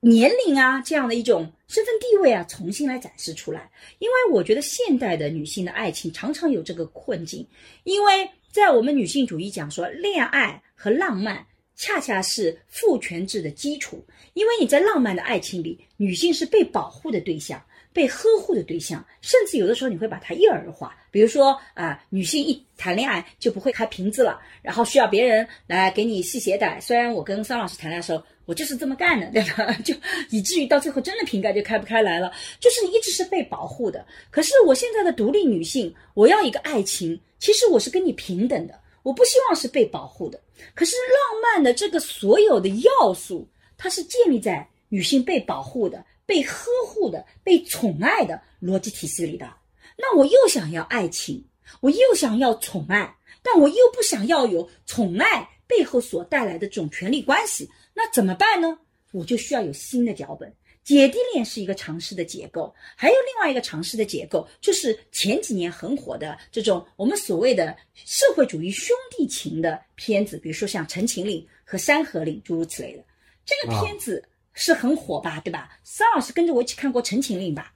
[0.00, 3.70] 年龄啊这样的一种身份地位啊重新来展示出来。
[3.98, 7.46] 因为我觉得现代的女性的爱情常常有这个困境，
[7.84, 11.44] 因为在我们女性主义讲说，恋爱和浪漫
[11.74, 14.06] 恰恰是父权制的基础。
[14.34, 17.60] 因为你在浪漫的爱情里，女性是被保护的对象，
[17.92, 20.96] 被呵护的对象，甚至有的时候你会把它婴儿化。
[21.10, 26.80] 比如说啊、女性一谈恋爱就不会开瓶子了，然后需要别人来给你系鞋带。
[26.80, 29.72] 虽然我跟桑老师谈恋爱的时候，我就是这么干的， 对吧？
[29.84, 29.94] 就
[30.30, 34.06] 以至于到最后真的瓶盖就开不开来了，就是一直是被保护的。
[34.30, 40.40] 可是我现在的独立女性，我要一个爱情，其实我是跟你平等的，我不希望是被保护的。
[40.74, 49.52] 可是浪漫的这个所有的要素，它是建立在女性被保护的、被呵护的、被宠爱的逻辑体系里的。
[49.96, 51.44] 那我又想要爱情，
[51.80, 58.78] 我又想要宠爱，但我又不想要有宠爱背后所带来的这种权力关系，那怎么办呢？
[59.12, 60.52] 我就需要有新的脚本。
[60.82, 73.02] 姐弟恋是一个尝试的结构，还有另外一个尝试的结构，就是前几年很火的这种我们所谓的社会主义兄弟情的片子，比如说像《陈情令》和《山河令》诸如此类的。
[73.46, 74.22] 这个片子
[74.52, 75.78] 是很火吧，对吧？
[75.84, 77.72] 桑老师跟着我一起看过《陈情令》吧？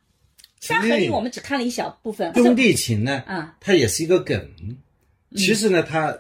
[0.67, 2.35] 《山河令》我们只看了一小部分。
[2.35, 4.51] 兄弟情呢，啊，它也是一个梗。
[5.35, 6.19] 其实呢，它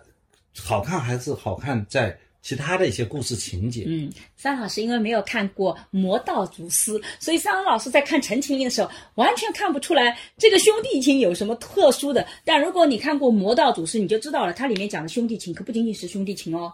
[0.56, 3.84] 好看还是好看在其他的一些故事情节。
[3.86, 12.26] 嗯，三老师因为没有看过《魔道祖师》，所以三老师在看《陈情令》的时候，完全看不出来这个兄弟情有什么特殊的。
[12.44, 16.72] 但如果你看过《魔道祖师》，你就知道了，它里面讲的兄弟情可不仅仅是兄弟情哦，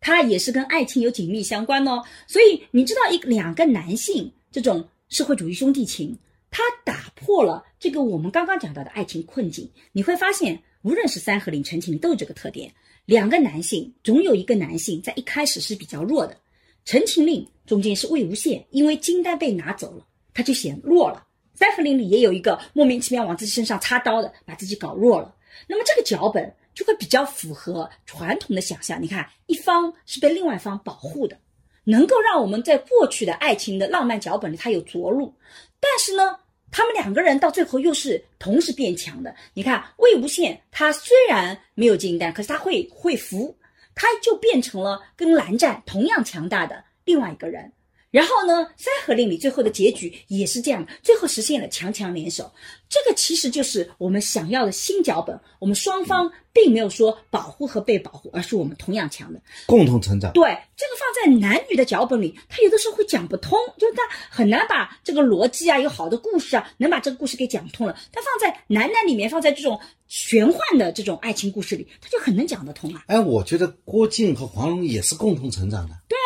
[0.00, 2.02] 它也是跟爱情有紧密相关哦。
[2.26, 6.16] 所以你知道，一两个男性这种社会主义兄弟情，
[6.50, 9.68] 它打破了这个我们刚刚讲到的爱情困境。
[9.90, 12.72] 你会发现，无论是《三河令》《陈情令》都有这个特点。
[13.04, 16.34] 两个男性总有一个男性在一开始是比较弱的，
[16.84, 21.26] 《陈情令》中间是魏无羡，因为金丹被拿走了，他就显弱了。
[21.58, 25.34] 《三河令》里也有一个莫名其妙往自己身上插刀的，把自己搞弱了。
[25.66, 29.02] 那么这个脚本就会比较符合传统的想象。
[29.02, 31.36] 你看，一方是被另外一方保护的，
[31.84, 35.34] 能够让我们在过去的爱情的浪漫脚本里它有着陆，
[35.80, 36.36] 但是呢，
[36.72, 39.32] 他们两个人到最后又是同时变强的。
[39.54, 43.54] 你看魏无羡，他虽然没有金丹，可是他会会服，
[43.94, 47.70] 他就变成了跟蓝湛同样强大的另外一个人。
[48.12, 52.52] 然后呢，《三合令》里最后的结局也是这样，最后实现了强强联手。
[52.88, 55.40] 这个其实就是我们想要的新脚本。
[55.58, 59.40] 我们双方并没有说保护和被保护，而是我们同样强的。
[59.64, 60.30] 共同成长。
[60.32, 60.44] 对，
[60.76, 67.96] 这个放在男女的脚本里，他有的时候会讲不通，就是他很难把这个逻辑啊，有好的故事啊，能把这个故事给讲通了。
[68.12, 73.04] 他放在男男里面，放在这种玄幻的这种爱情故事里，他就很能讲得通啊。
[73.06, 75.94] 哎，我觉得郭靖和黄蓉也是共同成长的。
[76.08, 76.21] 对啊，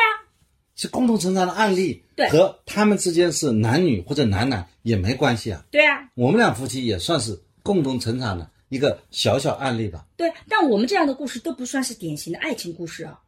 [0.77, 5.65] 是共同成长的案例，对和他们之间是男女或者男男也没关系啊。
[5.71, 10.07] 对啊，我们俩夫妻也算是共同成长的一个小小案例吧。
[10.17, 13.19] 对，但我们这样的故事都不算是典型的爱情故事啊。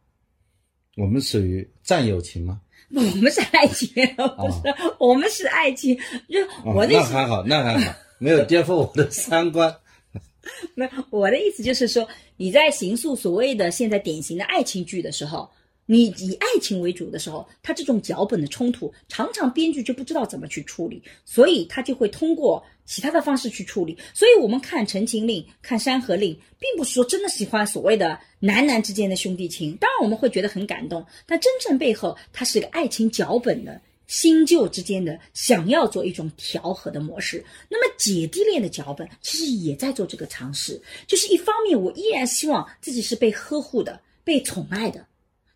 [0.95, 2.61] 我们属于战友情吗？
[2.93, 5.95] 我们是爱情，不是，我们是爱情。
[6.27, 9.75] 就我的意思，哦那还好，那还好，没有颠覆我的 三观。
[10.73, 15.49] 那我的意思就是说，你在形塑所谓的现在典型的爱情剧的时候，
[15.91, 23.97] 你以爱情为主的时候，他这种脚本的冲突，常常编剧就不知道怎么去处理，所以他就会通过其他的方式去处理。
[24.13, 33.81] 所以我们看《陈情令》、看《山河令》，并不是说真的喜欢所谓的男男之间的兄弟情，当然我们会觉得很感动，但真正背后它是一个爱情脚本的。
[34.05, 40.81] 新旧之间的想要做一种调和的模式，那么姐弟恋的脚本其实也在做这个尝试。
[41.05, 45.05] 就是一方面，我依然希望自己是被呵护的、被宠爱的，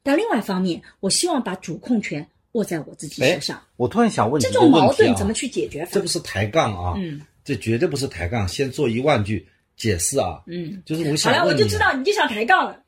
[0.04, 3.64] 但另外一方面，我希望把主控权握在我自己手上。
[3.78, 5.88] 我突然想问你这种矛盾怎么去解决？
[5.91, 8.47] 这不是抬杠啊，嗯，这绝对不是抬杠。
[8.47, 9.47] 先做一万句
[9.78, 12.84] 解释啊，嗯，就是我好了，想问你，我就知道你就想抬杠了。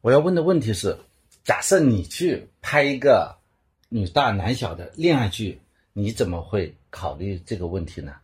[0.00, 0.96] 我要问的问题是：
[1.44, 3.36] 假设你去拍一个
[3.88, 5.60] 女大男小的恋爱剧，
[5.92, 8.14] 你怎么会考虑这个问题呢？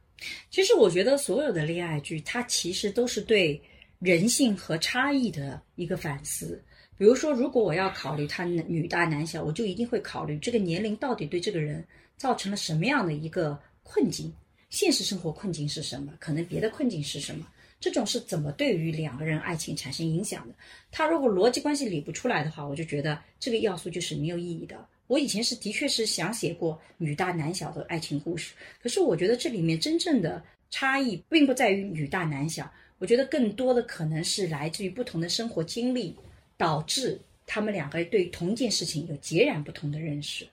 [0.51, 3.61] 其实我觉得所有的恋爱剧，它其实都是对
[3.99, 6.63] 人性和差异的一个反思。
[6.99, 11.85] 比如说，如果我要考虑他女大男小，我就一定会考虑这个年龄到底对这个人
[12.17, 14.33] 造成了什么样的一个困境，
[14.71, 17.47] 现实生活困境是什么，可能别的困境是什么，
[17.79, 20.55] 这种是怎么对于两个人爱情产生影响的。
[20.91, 24.87] 他如果逻辑关系理不出来的话，我就觉得这个要素就是没有意义的。
[25.07, 32.69] 我以前是的确是想写过女大男小的爱情故事，可是我觉得这里面真正的差异并不在于女大男小，
[32.99, 36.17] 我觉得更多的可能是来自于不同的生活经历，
[36.57, 40.47] 导致他们两个对同一件事情有截然不同的认识。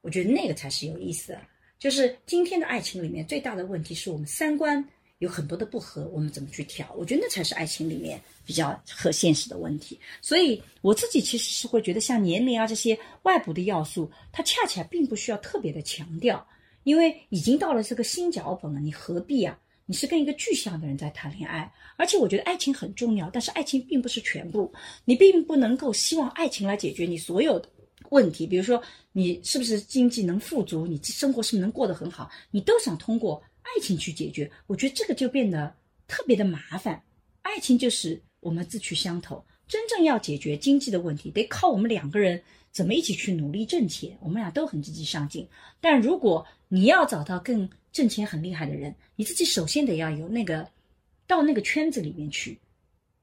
[0.00, 1.40] 我觉得那个才是有意思的。
[1.78, 4.82] 就是今天的爱情里面最大的问题是我们三观
[5.18, 6.90] 有很多的不合，我们怎么去调？
[6.96, 9.98] 我觉得那才是爱情里面比较和现实的问题。
[10.20, 16.46] 所以我自己其实是会觉得，像年龄啊这些外部的要素，它恰恰并不需要特别的强调，
[16.84, 19.58] 因为已经到了这个新脚本了，你何必啊？
[19.86, 24.72] 你是跟一个具象的人在谈恋爱，而且我觉得爱情很重要，但是爱情并不是全部，
[25.04, 27.68] 你并不能够希望爱情来解决你所有的
[28.10, 28.82] 问题，比如说
[29.12, 35.74] 你是不是经济能富足，你生活是不是能过得很好，你都想通过爱情去解决，我觉得这个就变得
[36.08, 37.02] 特别的麻烦。
[37.42, 45.46] 爱情就是我们志趣相投，真正要解决经济的问题，得靠我们两个人怎么一起去努力挣钱，我们俩都很积极上进。
[45.80, 50.68] 但如果你要找到更挣钱很厉害的人，你自己首先得要有那个
[51.26, 52.58] 到那个圈子里面去。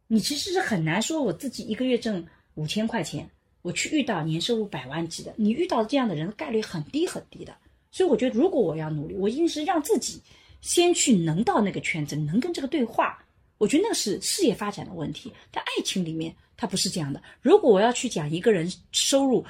[0.08, 3.30] 你其实是很难说我自己一个月挣五千块钱，
[3.62, 7.56] 我去遇到年收入百万级的，你遇到这样的人概率很低很低的。
[7.92, 10.22] 所以我觉得，如果我要努力，我一定是让自己
[10.62, 13.22] 先去能到那个圈子，能跟这个对话。
[13.58, 17.22] 我觉得那个是事业发展的问题，但爱情里面它不是这样的。
[17.42, 19.46] 如果我要去讲一个人收入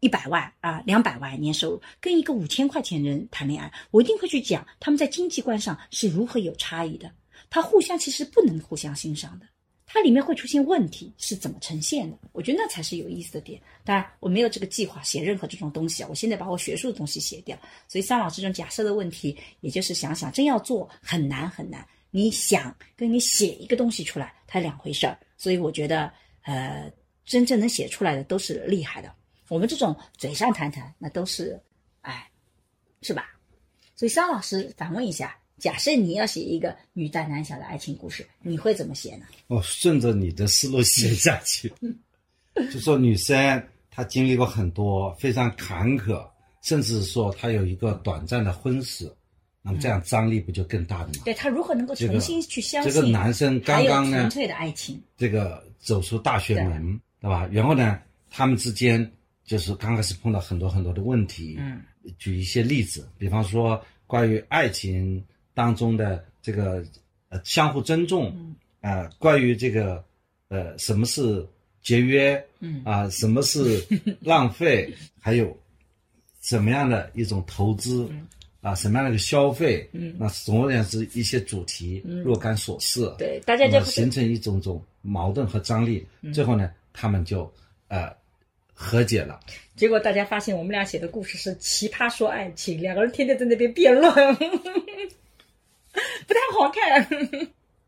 [0.00, 7.10] 一百万啊，两百万年收入，跟一个五千块钱人谈恋爱，我一定会去讲他们在经济观上是如何有差异的。
[7.50, 9.46] 他互相其实不能互相欣赏的，
[9.86, 12.18] 它里面会出现问题是怎么呈现的？
[12.32, 13.58] 我觉得那才是有意思的点。
[13.84, 17.58] 当然，我没有这个计划写任何这种东西啊，我现在把我学术的东西写掉。
[17.88, 21.86] 所以，桑老师这种假设的问题，也就是想想真要做很难很难。
[22.10, 25.18] 你想跟你写一个东西出来，它两回事儿。
[25.38, 26.92] 所以我觉得，呃，
[27.24, 29.10] 真正能写出来的都是厉害的。
[29.48, 31.60] 我们这种嘴上谈谈，那都是，
[32.02, 32.30] 哎，
[33.02, 33.30] 是吧？
[33.96, 39.26] 所以，肖老师反问一下：假设你要写一个女大男小的爱情故事，你会怎么写呢？
[39.48, 41.72] 我顺着你的思路写下去，
[42.72, 46.24] 就说女生她经历过很多非常坎坷，
[46.62, 49.10] 甚至说她有一个短暂的婚史，
[49.62, 51.22] 那么这样张力不就更大了吗？
[51.24, 55.02] 对他如何能够重新去相信这个男生刚刚呢纯粹的爱情？
[55.16, 57.48] 这个走出大学门，对吧？
[57.50, 59.10] 然后呢，他们之间
[59.48, 61.56] 就是刚开始碰到很多很多的问题。
[61.58, 61.82] 嗯，
[62.18, 65.24] 举一些例子，比方说关于爱情
[65.54, 66.84] 当中的这个
[67.30, 70.04] 呃相互尊重，嗯啊、关于这个
[70.48, 71.44] 呃什么是
[71.82, 73.82] 节约，嗯啊、什么是
[74.20, 75.56] 浪费， 还有
[76.38, 78.08] 怎么样的一种投资。
[78.60, 79.88] 啊，什么样的一个消费？
[79.92, 87.50] 嗯那总而言之，一些主题若干琐事，对大家就形成一种种矛盾和张力，嗯最后呢，他们就
[87.86, 88.12] 呃
[88.80, 89.40] 和解了。
[89.74, 97.08] 结果大家发现我们俩写的故事是奇葩说爱情，两个人天天在那边辩论， 不太好看，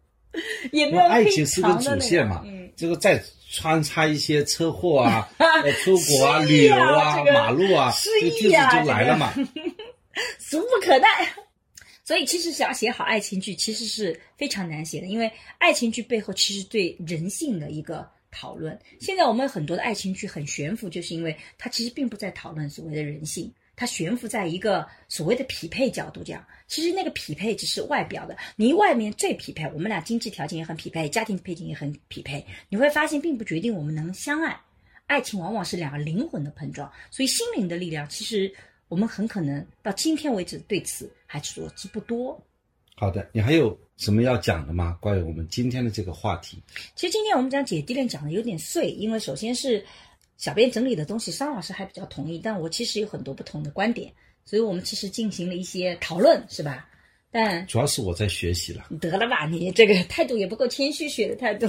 [0.72, 9.32] 也没有爱情是个主线嘛，嗯，这个再穿插一些车祸啊、 呃出国啊、啊旅游啊、这个马路啊，失忆啊就来了嘛。
[10.38, 11.08] 俗不可耐。
[12.04, 18.78] 所以其实想写好爱情剧，其实是非常难写的，因为爱情剧背后其实对人性的一个讨论。
[19.00, 26.44] 现在我们很多的爱情剧很悬浮，就是因为它其实并不在讨论所谓的人性，它悬浮在一个所谓的匹配角度讲。
[26.66, 34.60] 其实那个匹配只是外表的，你外面最匹配，我们俩经济条件也很匹配，家庭背景也很匹配，你会发现并不决定我们能相爱。
[35.06, 38.52] 爱情往往是两个灵魂的碰撞，所以心灵的力量其实。
[38.90, 42.36] 我们很可能到今天为止对此还所知不多。
[43.00, 44.94] 好的，你还有什么要讲的吗？
[45.00, 46.62] 关于我们今天的这个话题？
[46.94, 49.82] 其实今天我们讲姐弟恋讲的有点碎，因为首先是
[50.36, 54.12] 小编整理的东西，商老师还比较同意，但我其实有很多不同的观点，
[54.44, 56.90] 所以我们其实进行了一些讨论，是吧？
[57.30, 58.84] 但主要是我在学习了。
[59.00, 61.66] 得了吧，你这个态度也不够谦虚，学的态度。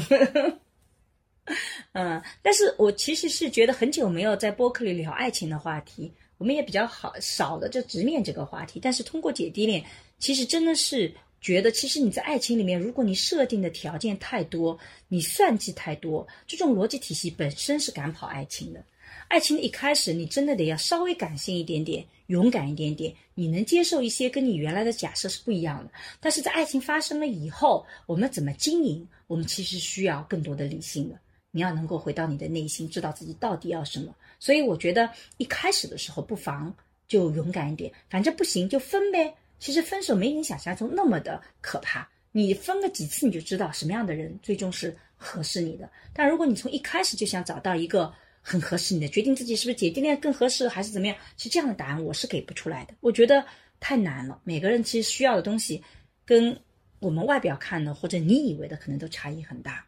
[1.93, 6.11] 嗯，但是我其实是觉得很久没有在播客里聊爱情的话题。
[6.38, 9.82] 我们也比较好少的就直面这个话题，但是通过姐弟恋，
[10.22, 14.78] 其实真的是觉得，其实你在爱情里面，如果你设定的条件太多，
[15.09, 18.82] 你算计太多，这种逻辑体系本身是赶跑爱情的。
[19.28, 25.91] 爱情的一开始，你真的得要稍微感性一点点，勇敢一点点，你能接受一些跟你原来的假设是不一样的。
[26.19, 31.17] 但是在爱情发生了以后，我们怎么经营，我们其实需要更多的理性的。
[31.49, 34.13] 你要能够回到你的内心，知道自己到底要什么。
[34.39, 36.74] 所以我觉得一开始的时候不妨
[37.07, 39.34] 就勇敢一点，反正不行就分呗。
[39.62, 45.88] 其实分手没你想象中那么的可怕，你分个几次你就知道什么样的人最终是合适你的。
[46.12, 52.95] 但如果你从一开始就想找到一个很合适你的，决定自己是不是姐弟恋更合适还是怎么样，其实这样的答案我是给不出来的。
[53.01, 53.45] 我觉得
[53.80, 55.84] 太难了，每个人其实需要的东西
[56.26, 56.59] 跟
[56.97, 59.86] 我们外表看的或者你以为的可能都差异很大。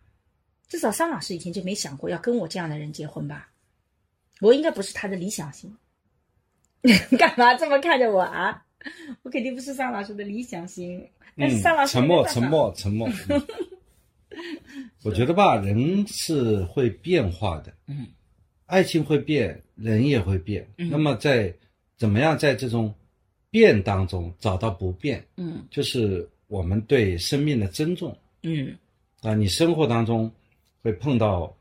[0.67, 3.49] 至少桑老师以前就没想过要跟我这样的人结婚吧。
[4.39, 5.75] 我应该不是他的理想型，
[6.81, 8.63] 你干嘛这么看着我啊？
[9.21, 11.05] 我肯定不是尚老师的理想型。
[11.37, 13.09] 但是尚老师沉默，沉默，沉默。
[15.03, 18.07] 我觉得吧，人是会变化的，嗯，
[18.65, 20.67] 爱情会变，人也会变。
[20.75, 21.53] 那么在
[21.97, 22.93] 怎么样在这种
[23.49, 25.25] 变当中找到不变？
[25.37, 28.17] 嗯，就是我们对生命的尊重。
[28.43, 28.75] 嗯，
[29.21, 30.31] 啊，你生活当中
[30.81, 31.55] 会碰到。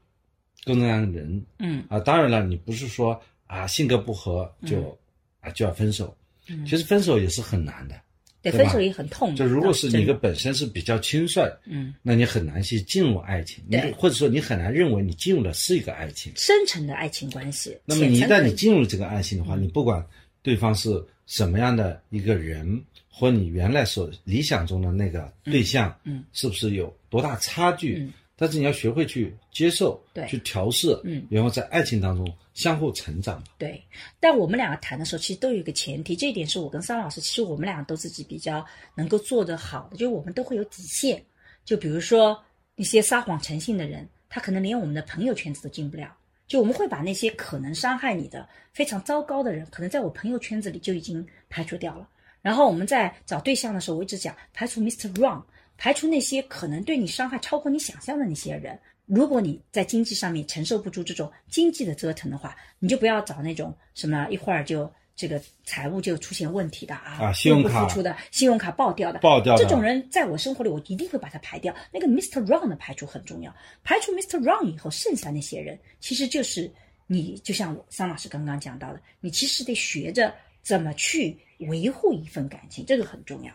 [0.65, 4.97] 各种各样的人，嗯啊，当然了，你不是说啊性格不合就
[5.41, 6.22] 啊就要分手，嗯，
[6.67, 7.95] 其实分手也是很难的，
[8.43, 9.35] 对，分手也很痛。
[9.37, 17.77] 就如果是你的本身是比较轻率，嗯，那你很难去进入爱情，你或者说你很难认为你进入的是一个爱情，深层的爱情关系。
[17.85, 20.05] 那么一旦你进入这个爱情的话，你不管
[20.43, 20.91] 对方是
[21.27, 28.11] 什么样的一个人，或你原来所理想中的那个对象，嗯，是不是有多大差距？
[28.43, 28.45] 嗯。
[28.45, 33.41] 但是你要学会去接受，对，去调试，嗯，然后在爱情当中相互成长。
[33.57, 33.81] 对，
[34.19, 38.67] 但我们两个谈的时候，其实都有一个前提，这一点是我跟桑老师，其实我们两个都自己比较
[38.97, 41.23] 能够做得好的，就是我们都会有底线。
[41.65, 42.37] 就比如说
[42.75, 46.13] 一些撒谎成性的人，他可能连我们的朋友圈子都进不了。
[46.49, 52.09] 就我们会把那些可能伤害你的、非常糟糕的人，可能在我朋友圈子里就已经排除掉了。
[52.43, 55.11] 然后我们在找对象的时候，我一直讲排除 Mr.
[55.15, 55.43] Wrong。
[55.83, 58.79] 排除那些可能对你伤害超过你想象的那些人。
[59.05, 71.75] 如果你在经济上面承受不住这种经济的折腾的话，你就不要找那种什么一会儿就这个财务就出现问题的啊，啊，信用卡付出的，信用卡爆掉的，爆掉这种人，在我生活里我一定会把他排掉。
[71.93, 72.47] 那个 Mr.
[72.47, 73.53] Wrong 的排除很重要，
[73.83, 74.41] 排除 Mr.
[74.41, 76.71] Wrong 以后，剩下那些人其实就是
[77.09, 83.53] 你，就像桑老师刚刚讲到的，你其实得学着怎么去维护一份感情，这个很重要。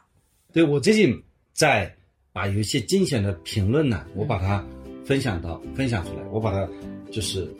[0.51, 1.23] 对我最近
[1.53, 1.89] 在。
[2.37, 4.63] 把有一些精选的评论呢，我把它
[5.03, 6.69] 分享到分享出来，我把它
[7.09, 7.51] 就是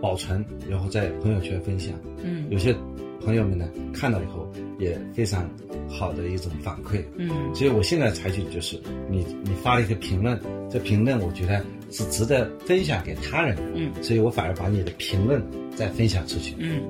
[0.00, 1.92] 保存，然后在朋友圈分享。
[2.22, 2.72] 嗯，有些
[3.20, 4.48] 朋友们呢看到以后
[4.78, 5.50] 也非常
[5.88, 7.02] 好的一种反馈。
[7.16, 8.80] 嗯，所以我现在采取的就是
[9.10, 10.40] 你你发了一个评论，
[10.70, 11.60] 这评论我觉得
[11.90, 13.58] 是值得分享给他人。
[13.74, 15.42] 嗯，所以我反而把你的评论
[15.74, 16.54] 再分享出去。
[16.60, 16.80] 嗯。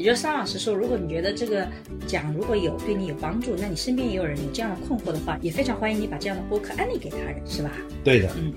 [0.00, 1.68] 也就是桑老师说，如果你觉得这个
[2.06, 7.70] 讲如果有对你有帮助，那你身边也有人有这样的困惑的话，也非常欢迎你把这样的播客安利给他人，是吧？
[8.02, 8.50] 对的，嗯，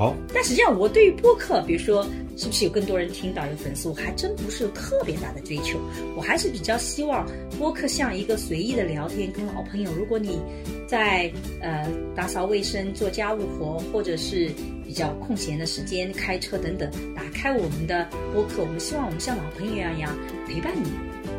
[0.00, 0.16] 好。
[0.32, 5.78] 但实际上，我对于播客，比如说是不是有更多人听到有粉丝，我还真不是有特别大的追求。
[6.16, 7.26] 我还是比较希望
[7.58, 9.92] 播客像一个随意的聊天，跟老朋友。
[9.92, 10.40] 如果你
[10.86, 11.86] 在呃
[12.16, 14.50] 打扫卫生、做家务活，或者是
[14.86, 20.16] 比较空闲的时间开车等等，打开我们的播客，我们希望我们像老朋友一样
[20.48, 20.90] 陪伴你。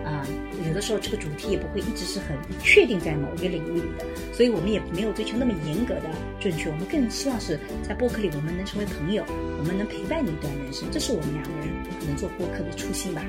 [0.06, 0.26] 啊，
[0.68, 6.10] 有的时候这个主题也不会一直是很确定在某一个领域里的，所以我们也没有追求那么严格的
[6.40, 6.70] 准确。
[6.70, 9.24] 我们更希望是在播客里我们能成为朋友，
[9.60, 11.68] 我们能陪伴你一段人生，这是我们两个人
[12.00, 13.24] 可能做播客的初心吧。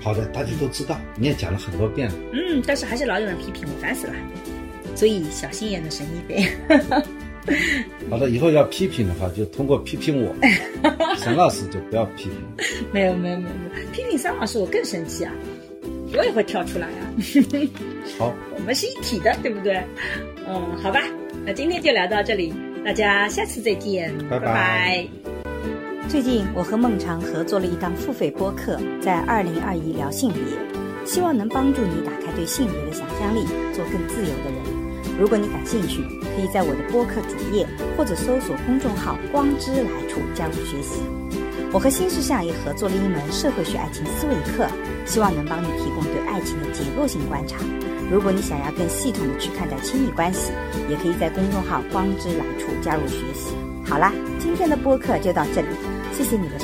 [0.00, 2.14] 好的，大家都知道，你也讲了很多遍了。
[2.32, 4.14] 嗯，但是还是老有人批评我，烦死了。
[4.94, 6.48] 所以小心眼的沈一飞。
[8.10, 10.34] 好的，以后要批评的话，就通过批评我，
[11.18, 12.32] 沈老师就不要批评。
[12.92, 15.32] 没有没有没有批评桑老师我更生气啊，
[16.16, 17.12] 我也会跳出来啊。
[18.18, 19.82] 好，我们是一体的，对不对？
[20.46, 21.02] 嗯，好吧，
[21.44, 22.54] 那今天就聊到这里，
[22.84, 25.08] 大家下次再见，拜拜拜拜
[26.08, 30.42] 最近我和孟常合作了一档付费播客，在二零二一聊性别，
[31.04, 33.44] 希望能帮助你打开对性别的想象力，
[33.74, 34.78] 做更自由的人。
[35.20, 36.00] 如果你感兴趣，
[36.34, 37.66] 可以在我的播客主页
[37.96, 41.02] 或者搜索公众号“光之来处”加入学习。
[41.70, 44.66] 我和新世相也合作了一门社会学爱情思维课，
[45.04, 47.58] 希望能帮你提供对爱情的结构性观察。
[48.10, 50.50] 如果你想要更系统的去看待亲密关系，
[50.88, 53.54] 也可以在公众号“光之来处”加入学习。
[53.84, 55.68] 好啦，今天的播客就到这里，
[56.16, 56.58] 谢谢你的。